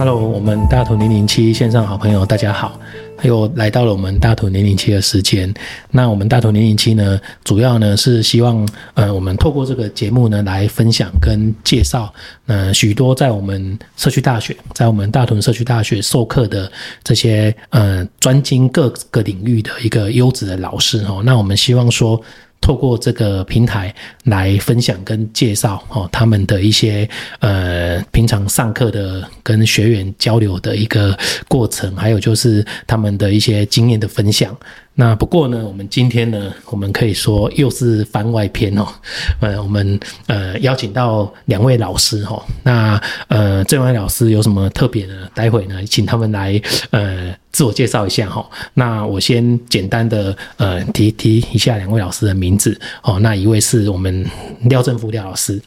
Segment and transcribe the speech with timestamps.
[0.00, 2.80] Hello，我们大屯零零七线上好朋友，大家好，
[3.20, 5.52] 又来到了我们大屯零零七的时间。
[5.90, 12.10] 那我们大屯零零七呢，主要呢是希望，呃，我们透过这个节目呢来分享跟介绍，
[12.46, 16.72] 呃，许多在我们社区大学，在我们大屯社区大学授课的
[17.04, 21.20] 这些，呃，专精各个领域的一个优质的老师哦。
[21.22, 22.18] 那我们希望说。
[22.60, 23.92] 透过这个平台
[24.24, 27.08] 来分享跟介绍哦，他们的一些
[27.40, 31.18] 呃平常上课的跟学员交流的一个
[31.48, 34.56] 过程，还有就是他们的一些经验的分享。
[35.00, 38.86] 那不过呢，我们今天呢，我们可以说又是番外篇哦。
[39.40, 42.44] 呃，我们呃邀请到两位老师哈。
[42.62, 45.26] 那呃，这位老师有什么特别呢？
[45.34, 48.46] 待会呢，请他们来呃自我介绍一下哈。
[48.74, 53.18] 那我先简单的呃提提一下两位老师的名字哦。
[53.20, 54.26] 那一位是我们
[54.64, 55.58] 廖正福廖老师。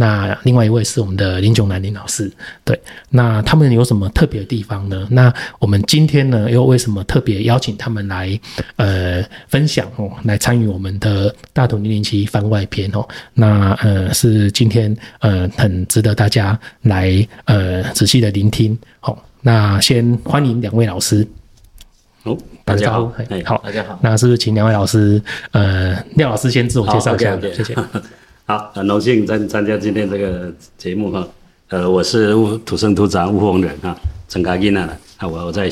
[0.00, 2.32] 那另外一位是我们的林炯南林老师，
[2.64, 5.06] 对，那他们有什么特别的地方呢？
[5.10, 8.40] 那我们今天呢，又为什么特别邀请他们来
[8.76, 13.06] 呃分享哦，来参与我们的大同零零七番外篇哦？
[13.34, 18.78] 那呃是今天呃很值得大家来呃仔细的聆听。
[19.00, 21.28] 好，那先欢迎两位老师。
[22.22, 23.12] 哦，大家好，
[23.44, 23.98] 好，大家好。
[24.02, 27.38] 那是不是请两位老师呃廖老师先自我介绍一下？
[27.52, 27.76] 谢谢。
[28.50, 31.24] 好，很荣幸参参加今天这个节目哈。
[31.68, 32.34] 呃，我是
[32.66, 33.96] 土生土长雾峰人啊，
[34.28, 34.98] 陈家金啊。
[35.18, 35.70] 啊，我我在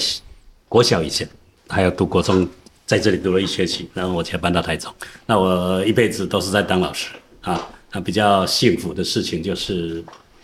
[0.69, 1.29] 国小以前
[1.67, 2.49] 还有读国中，
[2.87, 4.95] 在这里读了一学期，然后我才搬到台中。
[5.27, 7.09] 那我一辈子都是在当老师
[7.41, 7.67] 啊。
[7.91, 10.01] 那比较幸福的事情就是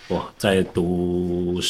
[0.08, 1.60] 我在读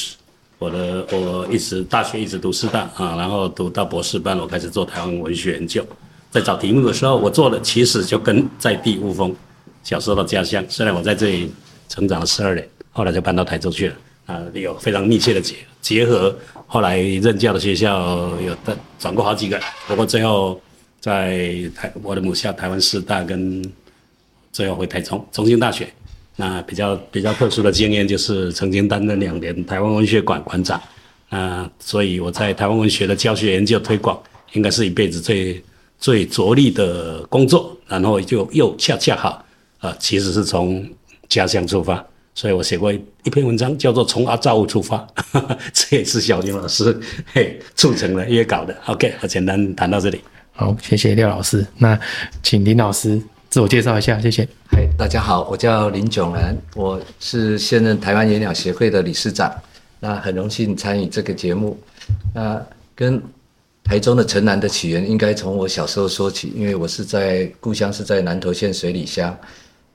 [0.59, 5.87] 我的，我一直大学一直读师大啊，然后读到博士班，我开始做台湾文学研究。
[6.31, 9.37] 在找题目的时候，我做的其实就跟在地雾峰。
[9.85, 11.53] 小时候的家乡，虽然我在这里
[11.91, 16.35] 成长了十二年，后来就搬到台州去了啊，有非常密切的结结合。
[16.67, 20.59] 后来任教的学校有的转过好几个，不过最后
[21.01, 23.63] 在台我的母校台湾师大跟
[24.51, 25.87] 最后回台中中兴大学。
[26.37, 30.81] 那比较比较特殊的经验就是曾经担任两年台湾文学馆馆长
[31.29, 34.19] 啊，所以我在台湾文学的教学研究推广，
[34.55, 35.63] 应该是一辈子最
[36.01, 37.77] 最着力的工作。
[37.87, 39.44] 然后就又恰恰好。
[39.85, 40.83] 啊，其实是从
[41.29, 42.03] 家乡出发，
[42.35, 44.97] 所以我写过一一篇文章，叫做《从阿造物出发》
[45.33, 46.99] 呵呵， 这也是小林老师
[47.35, 48.75] 嘿促成了约稿的。
[48.87, 50.23] OK，我简单谈到这里。
[50.53, 51.67] 好，谢谢廖老师。
[51.77, 52.01] 那
[52.43, 54.49] 请林老师自我介绍一下，谢谢。
[54.71, 59.53] 嗨，大家好，我叫林炯南，我是现任台湾野鸟协会的理事长。
[60.01, 61.79] 那很荣幸参与这个节目。
[62.33, 62.59] 那
[62.95, 63.23] 跟
[63.83, 69.37] 台中的城南的起源，应该从我小时候说起，因为我是在故乡是在南投县水里乡。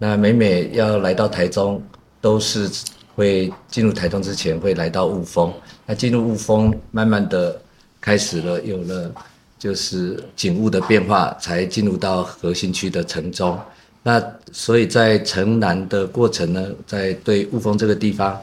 [0.02, 1.84] 那每每要来到台中，
[2.22, 2.70] 都是
[3.16, 5.54] 会进入台中之前会来到雾峰。
[5.86, 7.62] 那进入雾峰，慢慢的
[8.00, 9.12] 开始了有了
[9.60, 13.60] 就是景物的变化，才进入到核心区的城中。
[14.02, 14.24] 那
[14.54, 18.40] 所以在城南的过程呢，在对雾峰这个地方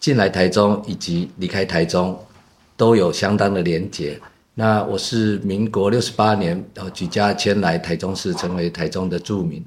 [0.00, 2.18] 进来台中以及离开台中，
[2.78, 4.18] 都有相当的连结。
[4.54, 9.62] 那我是民国六十八年然后举家迁来台中市，成为台中的住民。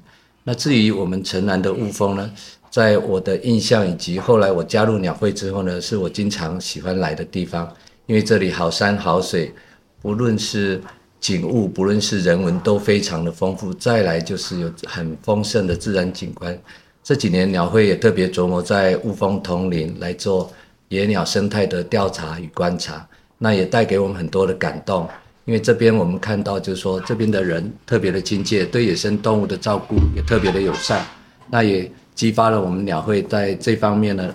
[0.48, 2.30] 那至于我们城南的雾峰呢，
[2.70, 7.70] 在我的印象以及后来我加入鸟会之后呢，是我经常喜欢来的地方，
[8.06, 9.52] 因为这里好山好水，
[10.00, 10.80] 不论是
[11.20, 13.74] 景物，不论是人文，都非常的丰富。
[13.74, 16.58] 再来就是有很丰盛的自然景观。
[17.04, 20.50] 这几年鸟会也特别琢磨在雾峰桐林来做
[20.88, 25.06] 野鸟生态的调查与观察，那也带给我们很多的感动。
[25.48, 31.02] 因为这边我们看到，就是说这边的人特别的亲切，对野生动物的照顾也特别的友善，
[31.48, 34.30] 那也激发了我们鸟会在这方面呢，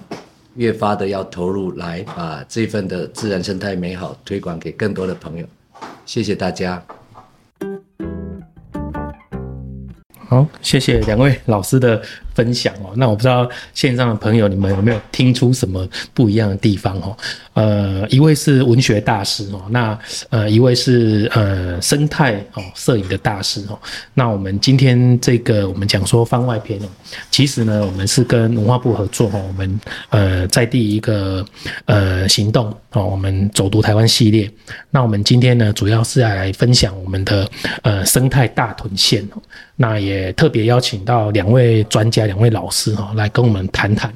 [0.56, 5.46] 越发的要投入来把这份的自然生态美好推广给更多的朋友。
[6.04, 6.84] 谢谢大家。
[10.28, 12.02] 好，谢谢两位老师的
[12.34, 12.92] 分享哦。
[12.96, 17.18] 那我不知道线上的朋友你们有没有听出什么不一样的地方哦？
[17.54, 19.98] 呃，一位是文学大师哦，那
[20.30, 23.78] 呃一位是呃生态哦摄影的大师哦。
[24.16, 26.86] 那我们今天这个我们讲说番外篇哦，
[27.30, 31.46] 其实呢我们是跟文化部合作哦，我们呃在第一个
[31.86, 34.50] 呃行动哦，我们走读台湾系列。
[34.90, 37.48] 那我们今天呢主要是来分享我们的
[37.84, 39.42] 呃生态大屯线哦。
[39.76, 44.14] 那也特别邀请到两位专家、两位老师哈，来跟我们谈谈。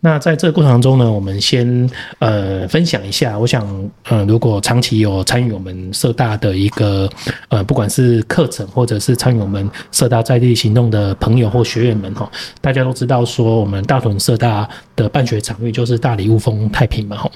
[0.00, 1.90] 那在这个过程中呢，我们先
[2.20, 3.36] 呃分享一下。
[3.36, 7.10] 我想，呃，如果长期有参与我们社大的一个
[7.48, 17.30] 呃，不管是课程或者是参与我们社大在地行动的朋友或学员们哈，大家都知道说，我们大屯社大的办学场域就是大里雾峰太平嘛哈。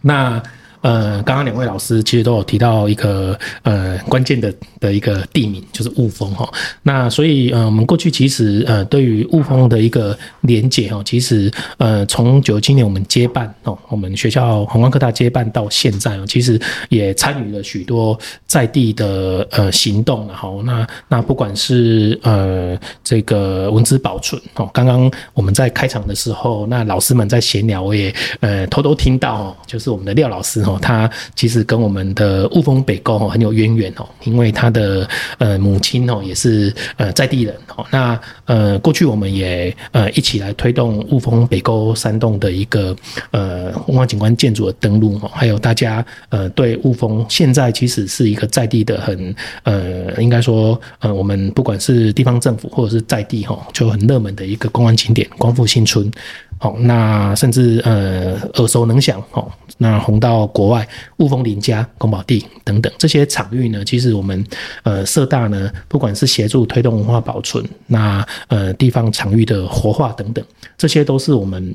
[0.00, 0.42] 那。
[0.82, 6.48] 呃，刚刚两位老师其实都有提到一个呃关键的的一个地名，就是雾峰哈。
[6.82, 30.71] 那所以呃，我们过去其实呃对于雾峰的一个连结哦，其实呃从九七年我们接办哦，我们学校宏光科大接办到现在哦，其实也参与了许多在地的呃行动然后那那不管是呃这个文字保存哦，刚刚我们在开场的时候，那老师们在闲聊，我也呃偷偷听到哦，就是我们的廖老师哦。
[30.80, 35.08] 他其实跟我们的雾峰北沟很有渊源哦，因为他的
[35.38, 37.84] 呃母亲哦也是呃在地人哦。
[37.90, 42.94] 那呃过去我们也呃一起来推动雾峰北沟山洞的一个
[43.30, 49.34] 呃文化景观建筑的登录哦，还有大家呃对雾峰现在其实是一个在地的很
[49.64, 56.10] 呃应该说呃我们不管是地方政府或者是在地哈就很热门的一个公安景点光复新村。
[56.58, 60.86] 好，那甚至呃耳熟能详哦，那红到国外
[61.18, 64.44] 雾峰林家、宫保地等等这些场域呢，其实我们
[64.82, 70.44] 呃社大呢，不管是协助推动文化保存，那呃地方场域的活化等等，
[70.78, 71.74] 这些都是我们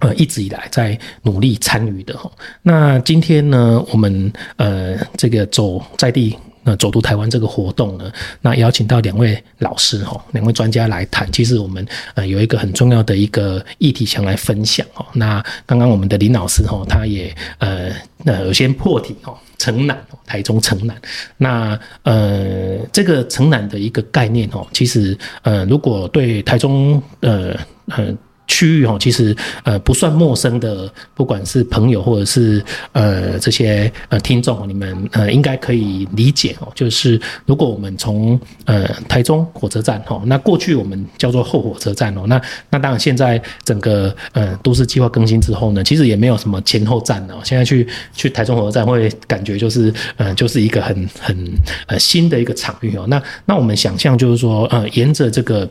[0.00, 2.30] 呃一直以来在努力参与的哈。
[2.62, 6.36] 那今天呢，我们呃这个走在地。
[6.68, 8.12] 那走读台湾这个活动呢，
[8.42, 11.26] 那邀请到两位老师哈，两位专家来谈。
[11.32, 15.06] 其实我们呃有一个很重要的一个议题想来分享哦。
[15.14, 17.90] 那刚刚我们的林老师哈，他也呃
[18.26, 20.94] 呃有先破题哦，城南，台中城南。
[21.38, 27.56] 那呃这个城南的一个概念哦，其实呃如果对台中呃
[27.86, 28.14] 呃。
[28.48, 36.68] 区域哦，其实呃不算陌生的，不管是朋友或者是呃这些呃听众，你们呃应该可以理解哦。
[36.74, 42.40] 就是如果我们从呃台中火车站哦，那过去我们叫做后火车站哦，那
[42.70, 47.34] 那当然现在整个呃都市计划更新之后呢，其实也没有什么前后站哦。
[47.44, 51.36] 现在去去台中火车站会感觉就是呃就是一个很很
[51.86, 53.04] 呃新的一个场域哦。
[53.08, 55.68] 那那我们想象就是说呃沿着这个。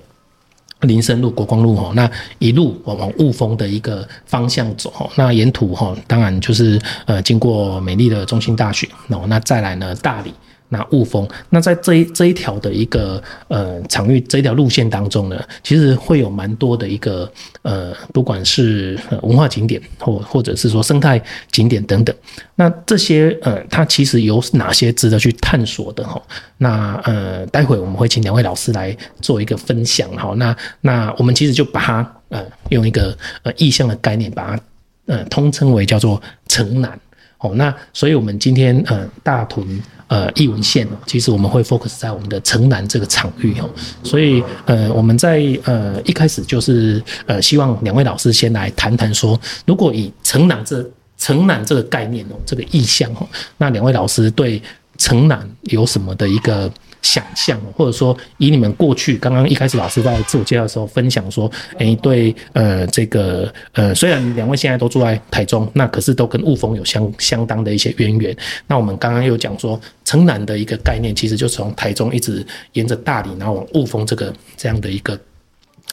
[0.81, 2.09] 林森路、国光路吼，那
[2.39, 10.33] 一路往往雾峰的一个方向走吼，那沿途吼，当然就是呃经过美丽的中心大学，那那再来呢大理。
[10.69, 17.31] 那雾峰，那在这一这一条的一个呃场域这一条路线当中呢，其实会有蛮多的一个
[17.61, 21.21] 呃，不管是文化景点或或者是说生态
[21.51, 22.13] 景点等等。
[22.55, 26.21] 那这些呃，它其实有哪些值得去探索的哈？
[26.57, 30.33] 那呃，待会我们会请两位老师来做一个分享哈。
[30.35, 34.63] 那那我们其实就把它呃用一个呃意象的概念，把它
[35.05, 36.99] 呃通称为叫做城南。
[37.39, 39.65] 哦，那所以我们今天呃大屯。
[40.09, 43.69] 呃，义文线哦，其实我们会 focus 在我们的城南这个场域哦，
[44.03, 50.81] 所以呃，我们在呃一开始就是呃，希望两位老师先来谈谈说，如果以城南这
[51.17, 54.61] 城南这个概念哦，这个意象哦，那两位老师对
[54.97, 56.71] 城南有什么的一个？
[57.01, 68.35] 想象，或者说以你们过去刚刚一开始老师在自我介绍的时候分享说，哎，对，呃，这个呃，虽然两位现在都住在台中，那可是都跟雾峰有相相当的一些渊源。
[68.67, 75.19] 那我们刚刚又讲说，城南的一个概念，其实就是从台中一直沿着大理，然后往雾峰这个这样的一个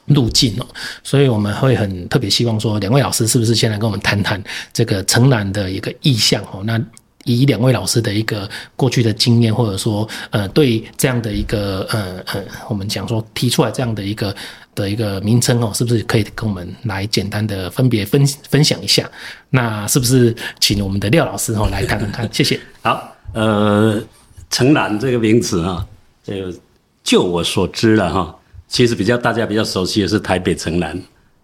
[0.07, 0.67] 路径哦。
[1.03, 4.43] 所以我们会很特别希望说，两位老师是不是先来跟我们谈谈
[4.73, 6.63] 这个城南的一个意象哦？
[6.65, 6.81] 那
[7.25, 14.35] 以两位老师的一个过去的经验，或者说，呃，对这样的一个，呃呃，我们讲说提出来这样的一个
[14.75, 19.11] 的一个名称哦，是不是可以跟我们来简单的分别分分享一下？
[19.51, 22.29] 那是不是请我们的廖老师哦来谈谈看？
[22.33, 22.61] 谢谢。
[22.83, 24.03] 好，呃，
[24.51, 25.87] 城南这个名词啊，
[26.23, 26.55] 这个
[27.03, 28.37] 就我所知了哈，
[28.69, 31.01] 其实比较大家比较熟悉的是台北城南，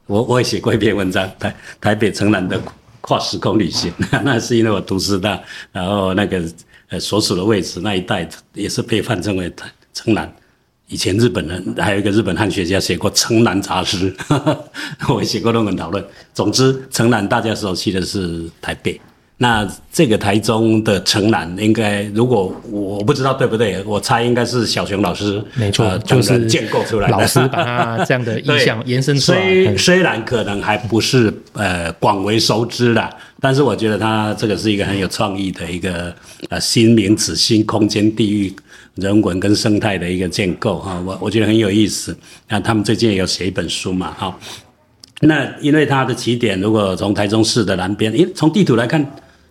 [0.07, 2.61] 我我也写过一篇文章，台台北城南的。
[3.11, 5.37] 跨时空旅行， 那是因为我读师大，
[5.73, 6.41] 然后那个
[6.91, 9.53] 呃所处的位置那一带也是被泛称为
[9.93, 10.33] 城南。
[10.87, 14.15] 以前日本人还有一个日本汉学家写过《城南杂诗》，
[15.13, 16.05] 我写过论文讨论。
[16.33, 19.01] 总之，城南大家熟悉的是台北。
[19.43, 27.17] 那这个台中的城南，应该如果我不知道对不对，我猜应该是小熊老师没错，就是建构出来的。
[27.17, 29.39] 老师把他这样的意象 延伸出来。
[29.39, 36.15] 虽虽然可能还不是呃广为熟知的，但是我觉得他这个是一个很有创意的一个
[36.51, 38.55] 呃新名词、新空间、地域、
[38.97, 41.03] 人文跟生态的一个建构哈。
[41.07, 42.15] 我我觉得很有意思。
[42.47, 44.39] 那他们最近也有写一本书嘛，哈。
[45.23, 49.03] 那因为它的起点，如果从台中市的南边，因为从地图来看。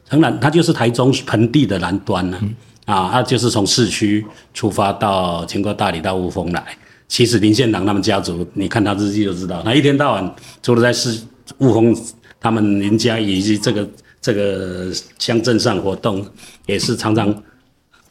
[0.10, 2.40] 城南，它就是台中盆地的南端呢，
[2.86, 6.64] 啊，它就是从市区出发到经过大理到雾峰来。
[7.08, 11.20] 其实林献堂他们家族，你看他日记就知道，他一天到晚除了在市
[11.58, 11.96] 雾峰，
[12.40, 13.90] 他们林家以及这个
[14.22, 16.24] 这个乡镇上活动，
[16.68, 17.32] 也是常常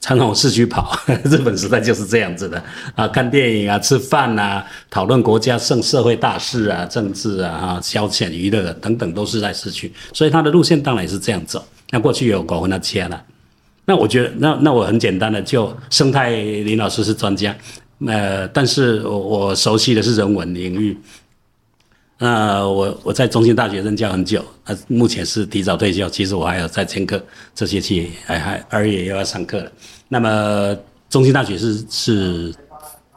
[0.01, 0.99] 常常往市区跑。
[1.25, 2.61] 日本时代就是这样子的
[2.97, 11.65] 啊，看电影啊，吃饭啊，讨论国家盛社会大事啊，政治啊，啊，消遣娱乐等等都是在市区，所以他的路线当然也是这样走。
[11.91, 13.25] 那过去有搞混他切了，
[13.85, 17.57] 那我觉得那那我很简单的，就生态林老师是专家，
[18.07, 20.97] 呃，但是我我熟悉的是人文领域。
[22.21, 26.09] 那我我在中心大学任教很久，呃，目前是提早退休。
[26.11, 27.23] 其实我还有在兼课，
[27.55, 29.71] 这学期还还二月又要上课了。
[30.09, 30.77] 那么
[31.09, 32.55] 中心大学是是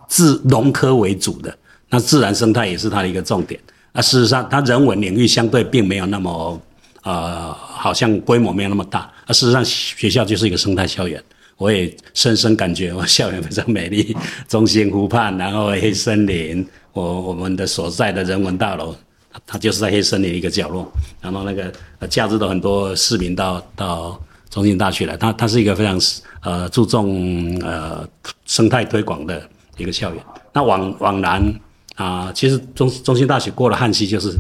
[0.07, 1.53] 自农科为主的，
[1.89, 3.59] 那自然生态也是它的一个重点。
[3.91, 6.61] 那事实上，它人文领域相对并没有那么
[7.03, 9.11] 呃，好像规模没有那么大。
[9.27, 11.21] 那事实上，学校就是一个生态校园。
[11.57, 14.15] 我也深深感觉我校园非常美丽，
[14.47, 16.67] 中心湖畔，然后黑森林。
[16.93, 18.93] 我我们的所在的人文大楼，
[19.45, 20.91] 它就是在黑森林一个角落，
[21.21, 25.97] 然后那个呃假日都很多市民到到中心大学来，它它是一个非常
[26.41, 28.05] 呃注重呃
[28.45, 29.41] 生态推广的
[29.77, 30.21] 一个校园。
[30.51, 31.53] 那往往南
[31.95, 34.35] 啊、其实中中心大学过了汉溪就是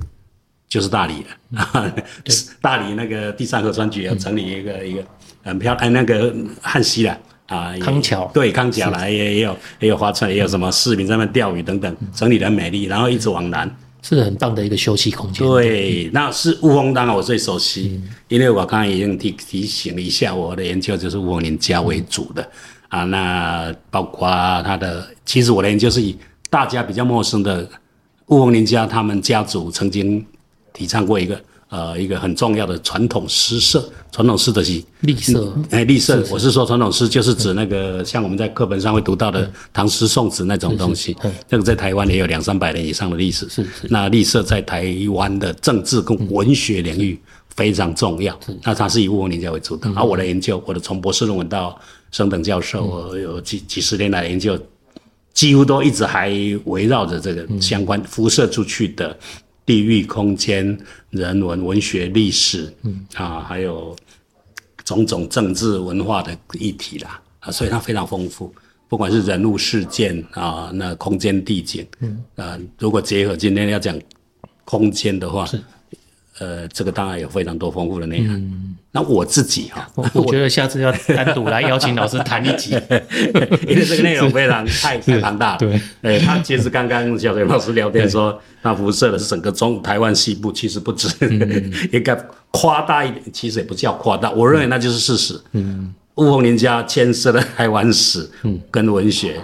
[0.71, 1.93] 就是大理了，嗯、
[2.63, 5.03] 大理那个第三河川局要成立一个、嗯、一个
[5.43, 7.17] 很漂亮那个汉溪了。
[7.47, 8.31] 啊，康桥。
[8.33, 13.69] 对康桥来也也有也有花村，也有什么市民在那钓鱼等等，整理的很美丽，然后一直往南，
[14.01, 15.45] 是很棒的一个休息空间。
[15.45, 22.41] 对，那是雾峰，当然我最熟悉，嗯、因为我刚刚已经提提醒了一下，我的研究就是雾峰林家为主的、
[22.91, 24.29] 嗯、啊，那包括
[24.63, 26.17] 他的，其实我的研究是以
[26.49, 27.69] 大家比较陌生的
[28.27, 30.25] 雾峰林家，他们家族曾经
[30.81, 31.39] 提倡过一个。
[31.71, 41.15] 呃，一个很重要的传统诗社，传统诗的是立社，哎，立社，我是说传统诗就是指那个像我们在课本上会读到的唐诗宋词那种东西，
[41.47, 43.47] 那个在台湾也有两三百年以上的历史。
[43.47, 43.87] 是是。
[43.89, 47.17] 那立社在台湾的政治跟文学领域
[47.55, 48.37] 非常重要。
[48.63, 49.89] 那它是以雾峰林家为主的。
[49.95, 51.79] 而我的研究，我的从博士论文到
[52.11, 54.59] 升等教授，我有几几十年来的研究，
[55.33, 56.29] 几乎都一直还
[56.65, 59.17] 围绕着这个相关辐射出去的。
[59.71, 60.77] 地域、空间、
[61.11, 63.95] 人文、文学、历史，嗯啊，还有
[64.83, 68.53] 种种政治文化的议题啦，啊，所以它非常丰富，
[68.89, 73.97] 不管是人物事件啊，那空间地景，嗯啊，如果结合今天要讲
[74.65, 75.61] 空间的话，是。
[76.41, 78.35] 呃，这个当然有非常多丰富的内涵。
[78.35, 82.71] 嗯、那我自己哈， 我我觉得下次要单独来邀请老师谈一集，
[83.69, 85.59] 因为这个内容非常太太庞大了。
[85.59, 92.17] 对，哎，他其实刚刚小水老师聊天说，那辐射的是整个中台湾西部，其实不止，嗯、 应该
[92.49, 95.39] 夸大一点，其实也不叫夸大，我认为那就是事实。
[95.51, 98.27] 嗯，雾峰林家牵涉了台湾史，
[98.71, 99.39] 跟文学。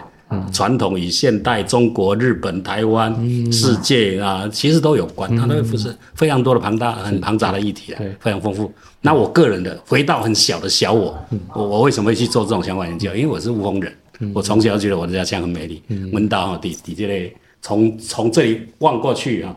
[0.51, 3.13] 传统与现代，中国、日本、台湾、
[3.51, 8.71] 世界啊，其实都有关，它都会辐射非常多的庞大、很庞杂的议题啊，非常丰富。
[8.99, 11.17] 那我个人的回到很小的小我，
[11.53, 13.15] 我我为什么会去做这种相关研究？
[13.15, 13.93] 因为我是雾峰人，
[14.33, 15.81] 我从小就觉得我的家乡很美丽。
[16.11, 17.31] 温到哈底底这里，
[17.61, 19.55] 从从这里望过去啊，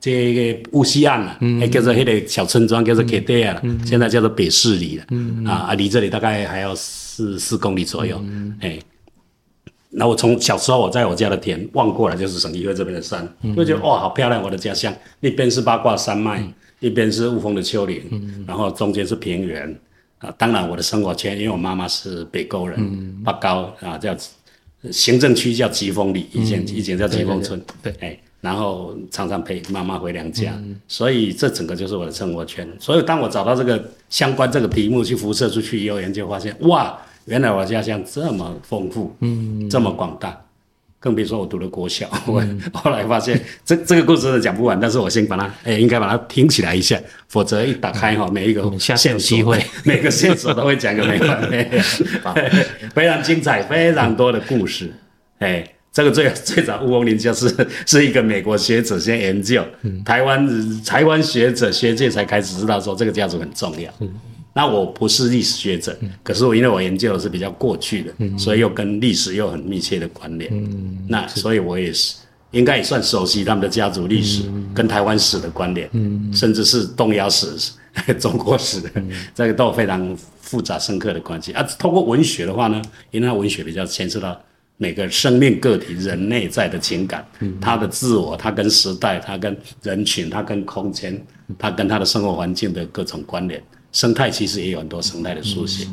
[0.00, 5.04] 这个乌溪岸啊，还叫做那个小村庄叫做凯蒂啊，现在叫做北势里了。
[5.50, 8.24] 啊啊，离这里大概还要四四公里左右，
[8.60, 8.78] 哎。
[9.90, 19.74] 那我从小时候我在我家的田望过来就是省议会这边的山，就、嗯、觉得哇好漂亮，我的家乡一边是八卦山脉，嗯、一边是雾峰的丘陵，嗯、然后中间是平原
[20.18, 20.30] 啊。
[20.36, 24.14] 当然我的生活圈，因为我妈妈是北沟人，嗯、八高啊叫
[24.90, 32.68] 行政区叫吉丰里，以前、嗯、以前叫吉丰村，对，对，对，哎，然后常常陪妈妈回娘家，嗯、所以这整个就是我的生活圈。
[32.78, 36.94] 所以当我找到这个相关这个题目去辐射出去以后，研究发现哇。
[37.28, 40.36] 原来我家乡这么丰富，嗯，这么广大，
[40.98, 42.08] 更别说我读了国小。
[42.26, 49.62] 我、嗯、 后来发现，这这个故事都讲不完，但是我先把它，哎，应该把它听起来一下，否则一打开哈，嗯、每一个线索，会。
[49.84, 51.18] 每个线索都会讲个没
[52.24, 52.34] 完，
[52.94, 54.92] 非常精彩，非常多的故事。
[55.38, 57.54] 哎、嗯，这个最最早雾峰林就是
[57.86, 63.92] 是一个美国学者先研究，嗯、台湾台湾学者学界才开始知道说这个家族很重要。
[64.00, 64.08] 嗯
[64.58, 70.52] 那我不是历史学者，可是我因为我研究的是比较过去的，嗯、所以又跟历史又很密切的关联。
[70.52, 72.16] 嗯、那所以我也是
[72.50, 74.42] 应该也算熟悉他们的家族历史
[74.74, 77.46] 跟台湾史的关联，嗯、甚至是东亚史、
[78.18, 78.82] 中国史
[79.32, 81.52] 这个都有非常复杂深刻的关系。
[81.52, 84.36] 啊，通过文学的话呢，因为文学比较牵涉到
[84.76, 91.24] 每个生命个体人内在的情感，嗯、他的自我，他跟时代，他跟人群，他跟空间，
[91.56, 93.62] 他跟他的生活环境的各种关联。
[93.92, 95.86] 生态其实也有很多生态的书写，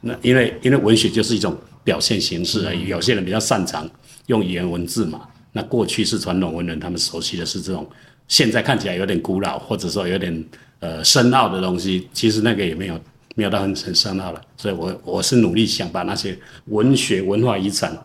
[0.00, 3.88] 那因为因为文学就是一种表现形式而已，有些人比较擅长
[4.26, 5.22] 用语言文字嘛。
[5.52, 7.84] 那过去是传统文人，他们熟悉的是这种，
[8.28, 10.44] 现在看起来有点古老，或者说有点
[10.78, 13.00] 呃深奥的东西，其实那个也没有
[13.34, 14.40] 没有到很很深奥了。
[14.56, 17.98] 所以我我是努力想把那些文学文化遗产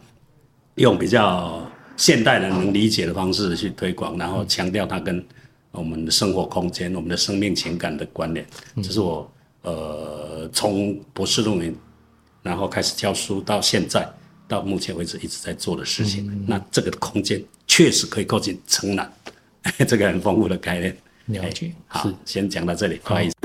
[0.76, 5.24] 用比较现代人能理解的方式去推广，然后强调它跟
[5.72, 8.44] 我们的生活空间、我们的生命情感的关联。
[8.78, 9.32] 这是我
[9.66, 11.76] 呃从博士论文，
[12.42, 14.08] 然后开始教书到现在。
[14.48, 19.12] 到目前为止一直在做的事情，那这个空间确实可以构建城南，
[19.88, 20.96] 这个很丰富的概念。
[21.26, 23.45] 了解，好，先讲到这里，不好意思。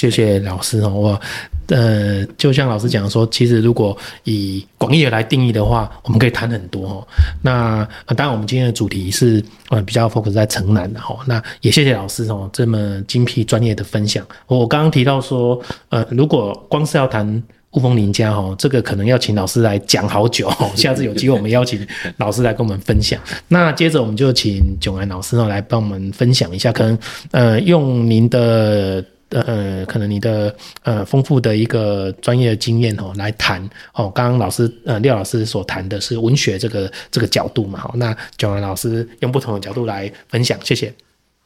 [0.00, 1.20] 谢谢老师哦，我
[1.66, 7.06] 呃，就像老师讲说，其实如果以广义的来定义的话，我们可以谈很多哦。
[7.42, 11.18] 那当然，我们今天的主题是呃比较 focus 在城南的哈。
[11.26, 14.26] 那也谢谢老师哦这么精辟专业的分享。
[14.46, 17.42] 我刚刚提到说，呃，如果光是要谈。
[17.74, 20.68] 雾峰林家哦，这个可能要请老师来讲好久哦。
[20.74, 23.20] 下次有机会我们邀请老师来跟我们分享。
[23.46, 26.98] 那接着我们就请炯安老师哦来帮我们分享一下，可能
[27.30, 33.62] 呃用您的呃可能你的呃丰富的一个专业经验哦来谈
[33.94, 34.10] 哦。
[34.10, 40.92] 刚刚老师呃廖老师所谈的是文学这个这个角度嘛，好，那炯安老师用不同的角度来分享，谢谢。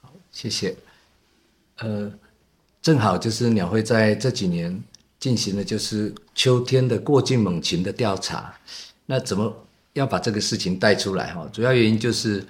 [0.00, 0.74] 好，谢谢。
[1.78, 2.10] 呃，
[2.82, 4.82] 正好就是鸟会在这几年。
[5.20, 8.54] 进行的就是秋天的过境猛禽的调查，
[9.06, 9.50] 那怎么
[9.94, 11.48] 要把这个事情带出来哈？
[11.50, 12.44] 主要原因就是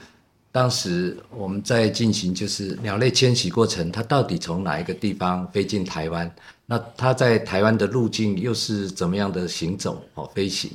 [0.54, 6.32] 当时我们在进行就是鸟类迁徙过程，它到底从哪一个地方飞进台湾？
[6.64, 10.70] 那它在台湾的路径又是怎么样的行走哦飞行？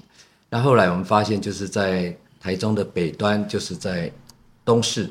[0.50, 4.12] 那后来我们发现就是在台中的北端，就是在
[4.66, 5.10] 东势，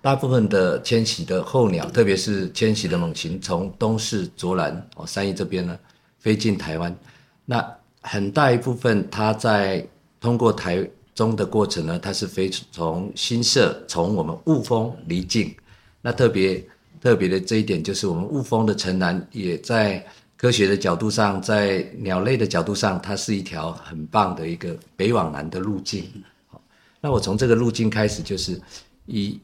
[0.00, 5.76] 大部分的迁徙的候鸟，特别是迁徙的猛禽，从东势卓兰哦三义这边呢。
[6.20, 6.96] 飞进台湾，
[7.44, 9.84] 那很大一部分，它在
[10.20, 15.54] 通过台中的过程呢，它是飞从新社，从我们雾峰离境。
[16.00, 16.64] 那特别
[17.00, 20.04] 特别的这一点，就是我们雾峰的城南，也在
[20.36, 26.04] 科学的角度上，在鸟类的角度上，它是一条很棒的一个北往南的路径。
[26.48, 26.60] 好，
[27.00, 28.60] 那我从这个路径开始，就是
[29.06, 29.40] 以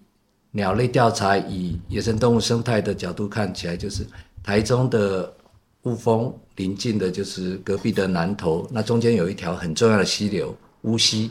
[0.50, 4.06] 鸟类调查，以野生动物生态的角度看起来，就是
[4.42, 5.34] 台中的。
[5.84, 11.30] 雾峰临近的就是隔壁的南投，那中间有一条很重要的溪流乌溪，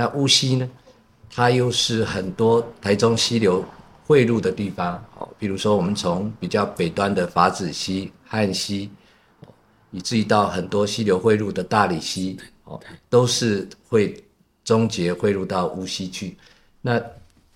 [0.00, 0.66] 那乌溪呢，
[1.28, 3.62] 它又是很多台中溪流
[4.06, 8.88] 汇入的地方，好，比如说我们从比较北端的法子溪、汉溪，
[9.90, 14.16] 以至于到很多溪流汇入的大理溪，哦，都是会
[14.64, 16.34] 终结汇入到乌溪去。
[16.80, 16.98] 那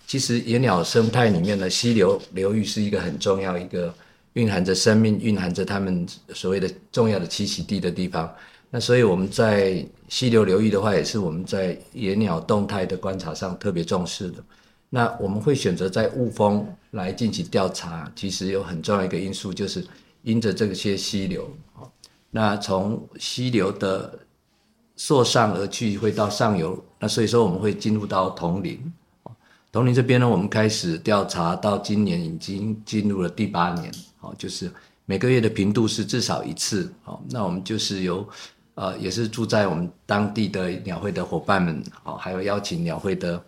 [0.07, 3.95] 其实野鸟生态里面的溪流流域是一个很重要一个。
[4.35, 6.05] 蕴含着生命，蕴含着他们
[6.35, 8.29] 所谓的重要的栖息地的地方。
[8.75, 14.43] 那所以我们在溪流流域的话，也是我们在野鸟动态的观察上特别重视的。
[14.91, 19.87] 那我们会选择在雾峰来进行调查，其实有很重要一个因素，就是
[20.23, 21.49] 因着这些溪流。
[22.33, 24.19] 那从溪流的
[24.97, 26.85] 溯上而去，会到上游。
[26.99, 28.93] 那所以说我们会进入到铜陵，
[29.71, 33.95] 铜陵这边呢，我们开始调查到今年已经进入了第八年。
[34.19, 34.69] 哦，就是
[35.07, 36.93] 每个月的频度是至少一次。
[37.05, 38.27] 哦，那我们就是由，
[38.75, 43.43] 呃，也是住在我们当地的鸟会的伙伴们，哦，还有邀请鸟会的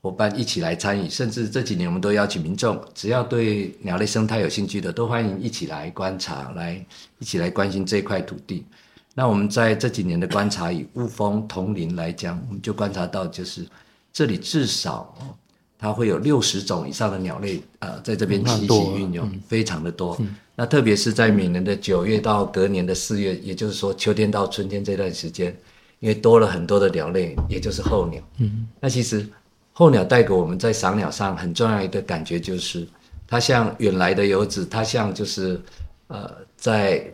[0.00, 6.84] 伙伴一起来参与，甚至这几年我们都邀请民众，只要对鸟类生态有兴趣的，都欢迎一起来观察，来
[7.18, 8.64] 一起来关心这块土地。
[9.14, 13.66] 那我们在这几年的观察，以雾峰同林来讲，我们就观察到，就是
[14.12, 15.14] 这里至少。
[15.78, 20.16] 它会有六十种以上的鸟类，呃，在这边栖息运用，嗯、非常的多。
[20.20, 25.56] 嗯、那特别是在每年的九月到隔年的四月，也就是说秋天到春天这段时间，
[26.00, 28.22] 因为多了很多的鸟类，也就是候鸟。
[28.38, 29.26] 嗯，那其实
[29.72, 32.86] 候鸟带给我们在赏鸟上很重要一个感觉，就是
[33.26, 35.60] 它像远来的游子，它像就是
[36.08, 37.04] 呃在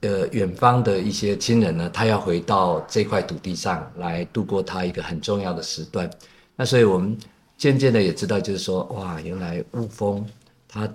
[0.00, 6.10] 呃远方的一些亲人呢，他要回到这块土地上来度过他一个很重要的时段。
[6.56, 7.16] 那所以我们。
[7.56, 10.26] 渐渐的也知道，就是说，哇，原来雾峰
[10.66, 10.88] 它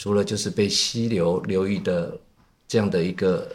[0.00, 2.18] 除了就是被溪流流域的
[2.66, 3.46] 这样的一个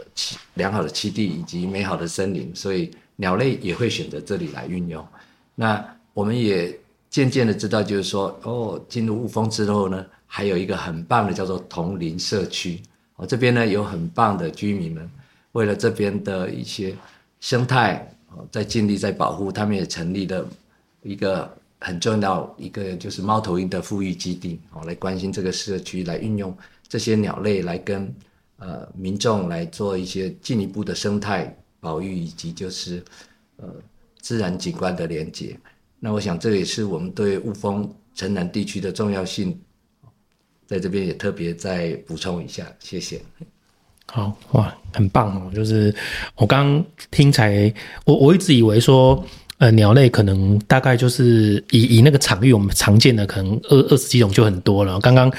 [0.54, 5.04] 良好的栖地以及美好的森林，所以鸟类也会选择这里来运用。
[5.56, 6.80] 那我们也
[7.10, 12.80] 渐渐的知道，就是说，哦，进入雾峰之后呢，还有一个很棒的叫做桐林社区。
[13.16, 15.10] 哦，这边呢有很棒的居民们，
[15.54, 16.96] 为了这边的一些
[17.40, 20.48] 生态，哦，在尽力在保护，他们也成立了
[21.02, 21.52] 一个。
[21.86, 26.52] 很重要一个就是猫头鹰的复育基地哦，来关心这个社区，来运用
[26.88, 28.12] 这些鸟类来跟
[28.58, 33.04] 呃民众来做一些进一步的生态保育以及就是
[33.58, 33.70] 呃
[34.20, 35.56] 自然景观的连接。
[36.00, 39.56] 那我想这也是我们对雾峰城南地区的重要性
[40.66, 43.22] 在这边也特别再补充一下，谢谢。
[44.08, 45.52] 好哇，很棒哦！
[45.54, 45.94] 就是
[46.36, 47.72] 我刚刚听才，
[48.06, 49.24] 我我一直以为说，
[49.58, 55.00] 呃，鸟类可能大概就是以以那个场域我们常见的可能二二十几种就很多了。
[55.00, 55.32] 刚刚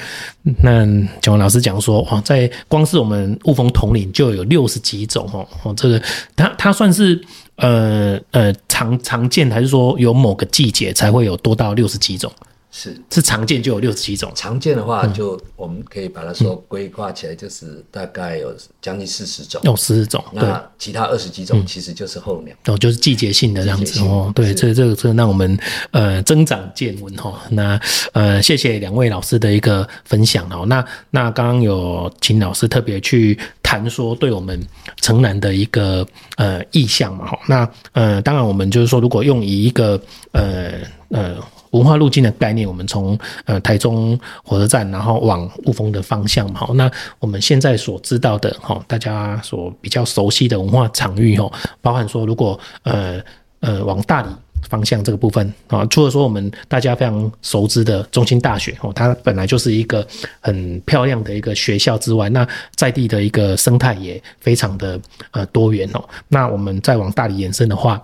[0.63, 0.85] 那
[1.21, 6.01] 蒋文老师讲说，哇，在光是我们雾峰统领就有六十几种哦哦，这个
[6.35, 7.21] 它它算是
[7.57, 12.31] 呃呃常常见，还是说有某个季节才会有多到六十几种？
[12.79, 20.23] 是是常见就有六十七种，常见的话就我们可以把它说归挂起来，就是大概有将近四十种，有四十种。
[20.31, 24.31] 那其他二十几种其实就是候鸟，哦，就是季节性的这样子哦。
[24.35, 25.57] 对，这这个这让我们
[25.89, 27.41] 呃增长见闻哈。
[27.49, 27.81] 那
[28.13, 30.63] 呃谢谢两位老师的一个分享哦。
[30.63, 34.63] 那那刚刚有请老师特别去谈说对我们
[35.01, 37.39] 城南的一个呃意向嘛哈。
[37.47, 39.99] 那呃当然我们就是说如果用以一个
[40.31, 40.73] 呃
[41.09, 41.37] 呃。
[41.71, 46.67] 文化路径的概念，我们从呃台中火车站，然后往雾峰的方向嘛。
[46.75, 51.51] 那我们现在所知道的哈，大家所比较熟悉的文化场域哈，
[51.81, 53.21] 包含说如果呃
[53.59, 54.29] 呃往大理
[54.69, 60.05] 方向这个部分啊，除了说我们大家非常熟知的中心大学哦，它本来就是一个
[60.41, 64.99] 很漂亮的一个学校之外，那在地的一个生态也非常的
[65.31, 66.03] 呃多元哦。
[66.27, 68.03] 那我们再往大理延伸的话，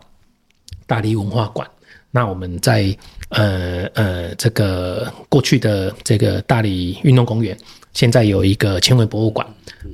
[0.86, 1.68] 大理文化馆。
[2.12, 2.96] 那我们在
[3.30, 7.58] 呃呃这个过去的这个大理运动公园，
[7.94, 9.46] 现在有一个纤维博物馆。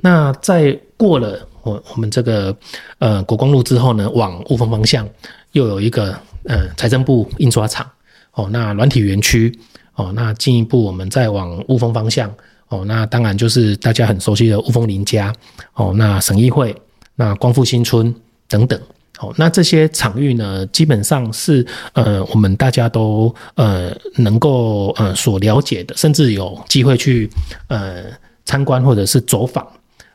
[0.02, 2.54] 那在过了我我们这个
[2.98, 5.08] 呃国光路之后呢，往雾峰方向
[5.52, 6.12] 又有一个
[6.44, 7.88] 呃财政部印刷厂
[8.32, 9.58] 哦，那软体园区
[9.94, 12.32] 哦，那进一步我们再往雾峰方向
[12.68, 15.34] 哦，那当然就是大家很熟悉的雾峰林家
[15.74, 16.74] 哦，那省议会、
[17.16, 18.14] 那光复新村
[18.46, 18.78] 等等。
[19.20, 27.28] 好，那这些场域呢，基本上是呃，我们大家都呃能够呃所了解的，甚至有机会去
[27.68, 28.04] 呃
[28.46, 29.66] 参观或者是走访。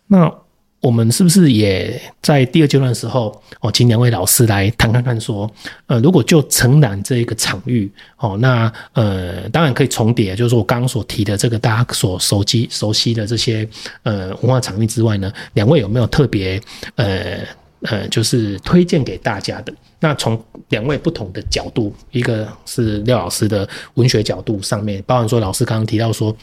[0.07, 0.27] 那
[0.79, 5.47] 我们是不是也在第二阶段的时候，哦，请两位老师来谈看看，说，
[5.85, 7.87] 呃，如果就城南这一个场域，
[8.17, 13.69] 哦，那呃，当然可以重叠，就是我刚刚所提的这个大家所熟悉熟悉的这些
[14.01, 16.59] 呃文化场域之外呢，两位有没有特别
[16.95, 17.37] 呃？
[17.85, 19.73] 呃，就是推荐给大家的。
[19.99, 26.35] 那从两位不同的角度，一个是廖老师的文学角度上面，包含说老师刚刚提到说。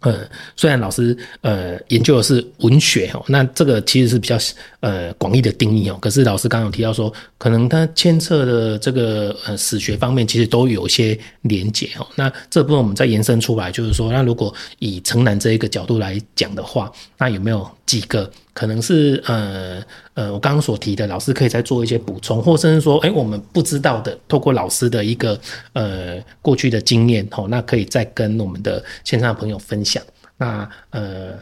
[0.00, 0.20] 呃，
[0.54, 4.36] 虽然老师呃研究的是文学哦，那这个其实是比较
[4.80, 5.96] 呃广义的定义哦。
[5.98, 12.06] 可是老师刚刚有提到说，可能他牵涉的这个呃史学方面，其实都有些连结哦。
[12.16, 19.82] 那这部分我们再延伸出来，就是说，那如果以城南这一个角度来讲的话，那有没有几个可能是呃
[20.14, 25.38] 呃我刚刚所提的，老师可以再做一些补充，或甚至说，哎，我们不知道的，透过老师的一个
[25.74, 30.02] 呃过去的经验吼，那可以再跟我们的线上的朋友分享。
[30.36, 31.32] 那呃，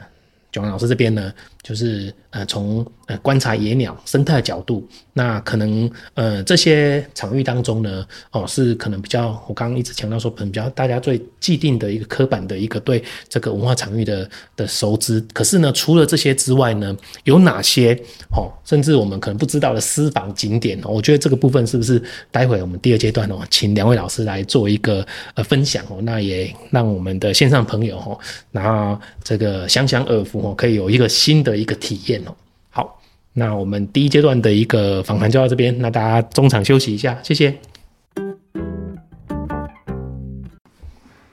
[0.51, 15.25] 炯文老师这边呢，就是呃从呃观察野鸟生态的角度，那可能呃这些场域当中呢，哦是可能比较我刚刚一直强调说，可能比较大家最既定的一个刻板的一个对这个文化场域的的熟知。
[15.33, 17.94] 可是呢，除了这些之外呢，有哪些
[18.35, 28.18] 哦，甚至我们可能不知道的私房景点哦，我觉得这个部分是不是待会我们第二阶段哦，请两位老师来做一个呃分享哦，那也让我们的线上朋友哦，
[28.51, 31.52] 然后这个想想耳福哦，可以有一个新的。
[31.53, 32.35] 的一个体验哦，
[32.71, 32.99] 好，
[33.35, 37.55] 那我们第一阶段的一个访谈就到这边，那大家中场休息一下，谢谢。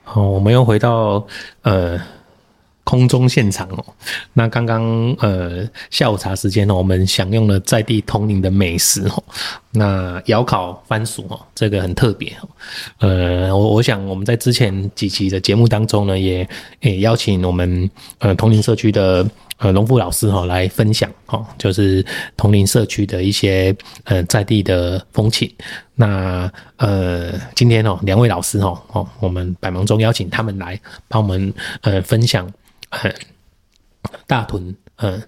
[0.04, 1.26] 好，我们又回到
[1.62, 1.98] 呃
[2.84, 3.86] 空中现场哦，
[4.34, 9.24] 那刚刚呃下午茶时间呢，我们享用了在地统领的美食哦，
[9.72, 12.50] 那窑烤番薯哦，这个很特别哦，
[12.98, 16.46] 呃，我我想我们在之前几期的节目当中呢，也
[16.82, 19.26] 也邀请我们呃统领社区的。
[19.60, 22.04] 呃，龙富老师哈来分享哈，就是
[22.38, 25.54] 统领社区的一些呃在地的风情。
[25.96, 32.50] 那呃，今天哦，两位老师哈哦，我们百忙中邀请他们来帮我们呃分享
[32.92, 33.14] 呃
[34.26, 35.22] 大屯呃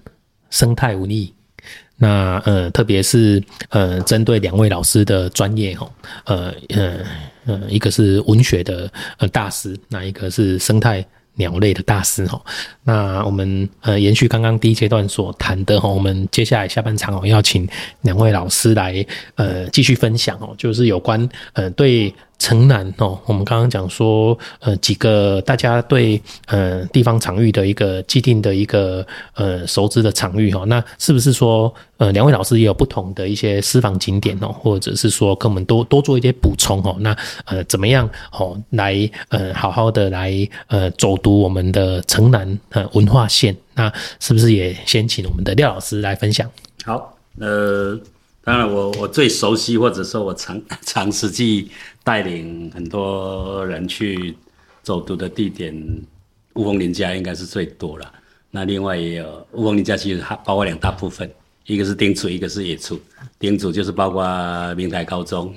[0.49, 1.33] 生态文艺。
[1.97, 5.91] 那呃，特别是呃针对两位老师的专业哦，
[6.23, 6.99] 呃呃
[7.45, 11.05] 呃，一个是文学的呃大师，那一个是生态。
[11.35, 12.41] 鸟类的大师哈，
[12.83, 17.67] 那我们呃延续刚刚第一阶段所谈的哈，我们接下来下半场哦，要请
[18.01, 36.97] 两位老师来呃继续分享哦，就是有关呃对城南哦，我们刚刚讲说，呃，几个大家对呃地方场域的一个既定的一个呃熟知的场域哈，那是不是说呃两位老师也有不同的一些私房景点哦，或者是说跟我们多多做一些补充哦？
[37.01, 43.55] 那呃怎么样哦来呃好好的来呃走读我们的城南呃文化线？
[43.75, 46.49] 那是不是也先请我们的廖老师来分享？
[46.83, 47.99] 好，呃。
[48.43, 51.69] 当然我，我最熟悉，或者说我长长时期
[52.03, 54.35] 带领很多人去
[54.81, 55.75] 走读的地点，
[56.55, 58.13] 雾峰林家应该是最多了。
[58.49, 61.29] 那另外也有雾峰林家，其实还包括两大部分，
[61.65, 62.99] 一个是丁楚，一个是野厝。
[63.39, 65.55] 丁楚就是包括明台高中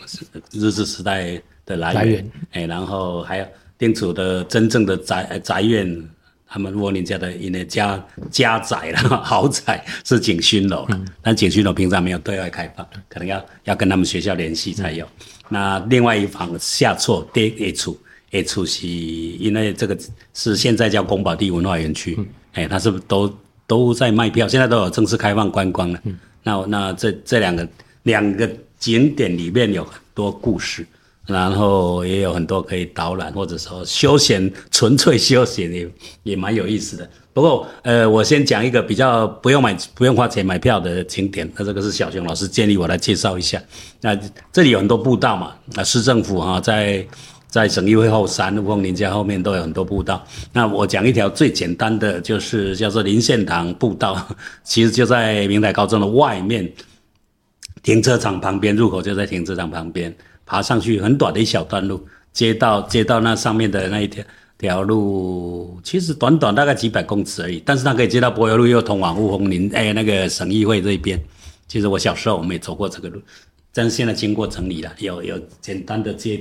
[0.53, 3.47] 日治时代的来源，来源哎，然后还有
[3.79, 6.09] 丁楚的真正的宅宅院。
[6.55, 15.05] 他们窝林家的因为家家宅啦， 豪宅是景勋楼，嗯、但景勋楼平常没有对外开放，可能要要跟他们学校联系才有。
[15.05, 17.99] 嗯、那另外一房下错第一处，
[18.31, 19.99] 一处是因为这个
[20.33, 22.17] 是现在叫宫保地文化园区，
[22.53, 23.37] 哎、嗯，它是不是都
[23.67, 24.47] 都在卖票？
[24.47, 26.01] 现在都有正式开放观光了。
[26.05, 27.69] 嗯、那那这这两个
[28.05, 30.87] 两个景点里面有很多故事。
[31.27, 35.91] 然后也有很多可以导览，或者说休闲，纯粹休闲也
[36.23, 37.09] 也蛮有意思的。
[37.33, 41.51] 不过，呃，我先讲一个比较不用买、不用花钱买票的景点。
[41.57, 43.61] 那这个是小熊老师建议我来介绍一下。
[44.01, 44.15] 那
[44.53, 47.05] 这里有很多步道嘛，那市政府、啊，在
[47.49, 50.25] 在省议会后山、雾峰林家后面都有很多步道。
[50.53, 54.25] 那我讲一条最简单的，就是叫做林献堂步道，
[54.63, 56.71] 其实就在明台高中的外面，
[57.83, 60.15] 停车场旁边，入口就在停车场旁边。
[60.47, 64.25] 爬上去很短的一小段路，接到接到那上面的那一条
[64.57, 71.21] 条路，其实短短大概几百公尺而已，但是它可以接到柏油路，又通往雾峰林哎那个省议会这一边。
[71.67, 73.21] 其实我小时候我们也走过这个路，
[73.73, 76.41] 但是现在经过整理了，有有简单的阶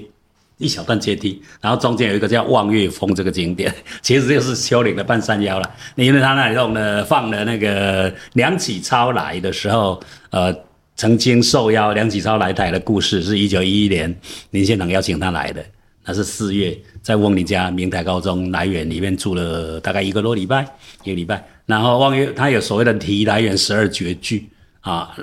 [0.58, 5.70] 一小段阶梯，然后中间有一个叫望月峰这个景点， 其实就是丘陵的半山腰了。
[5.96, 10.56] 因为他那里弄了放了那个梁启超来的时候，呃。
[10.96, 14.16] 曾经受邀梁启超来台的故事，是一九一一年
[14.52, 15.66] 林献堂邀请他来的，
[16.06, 20.66] 那是四月，在望林家明台高中来园里面住了大概一个多礼拜，
[21.04, 21.44] 一个礼拜。
[21.66, 24.48] 然后望月他有所谓的题来源十二绝句
[24.82, 25.16] 啊，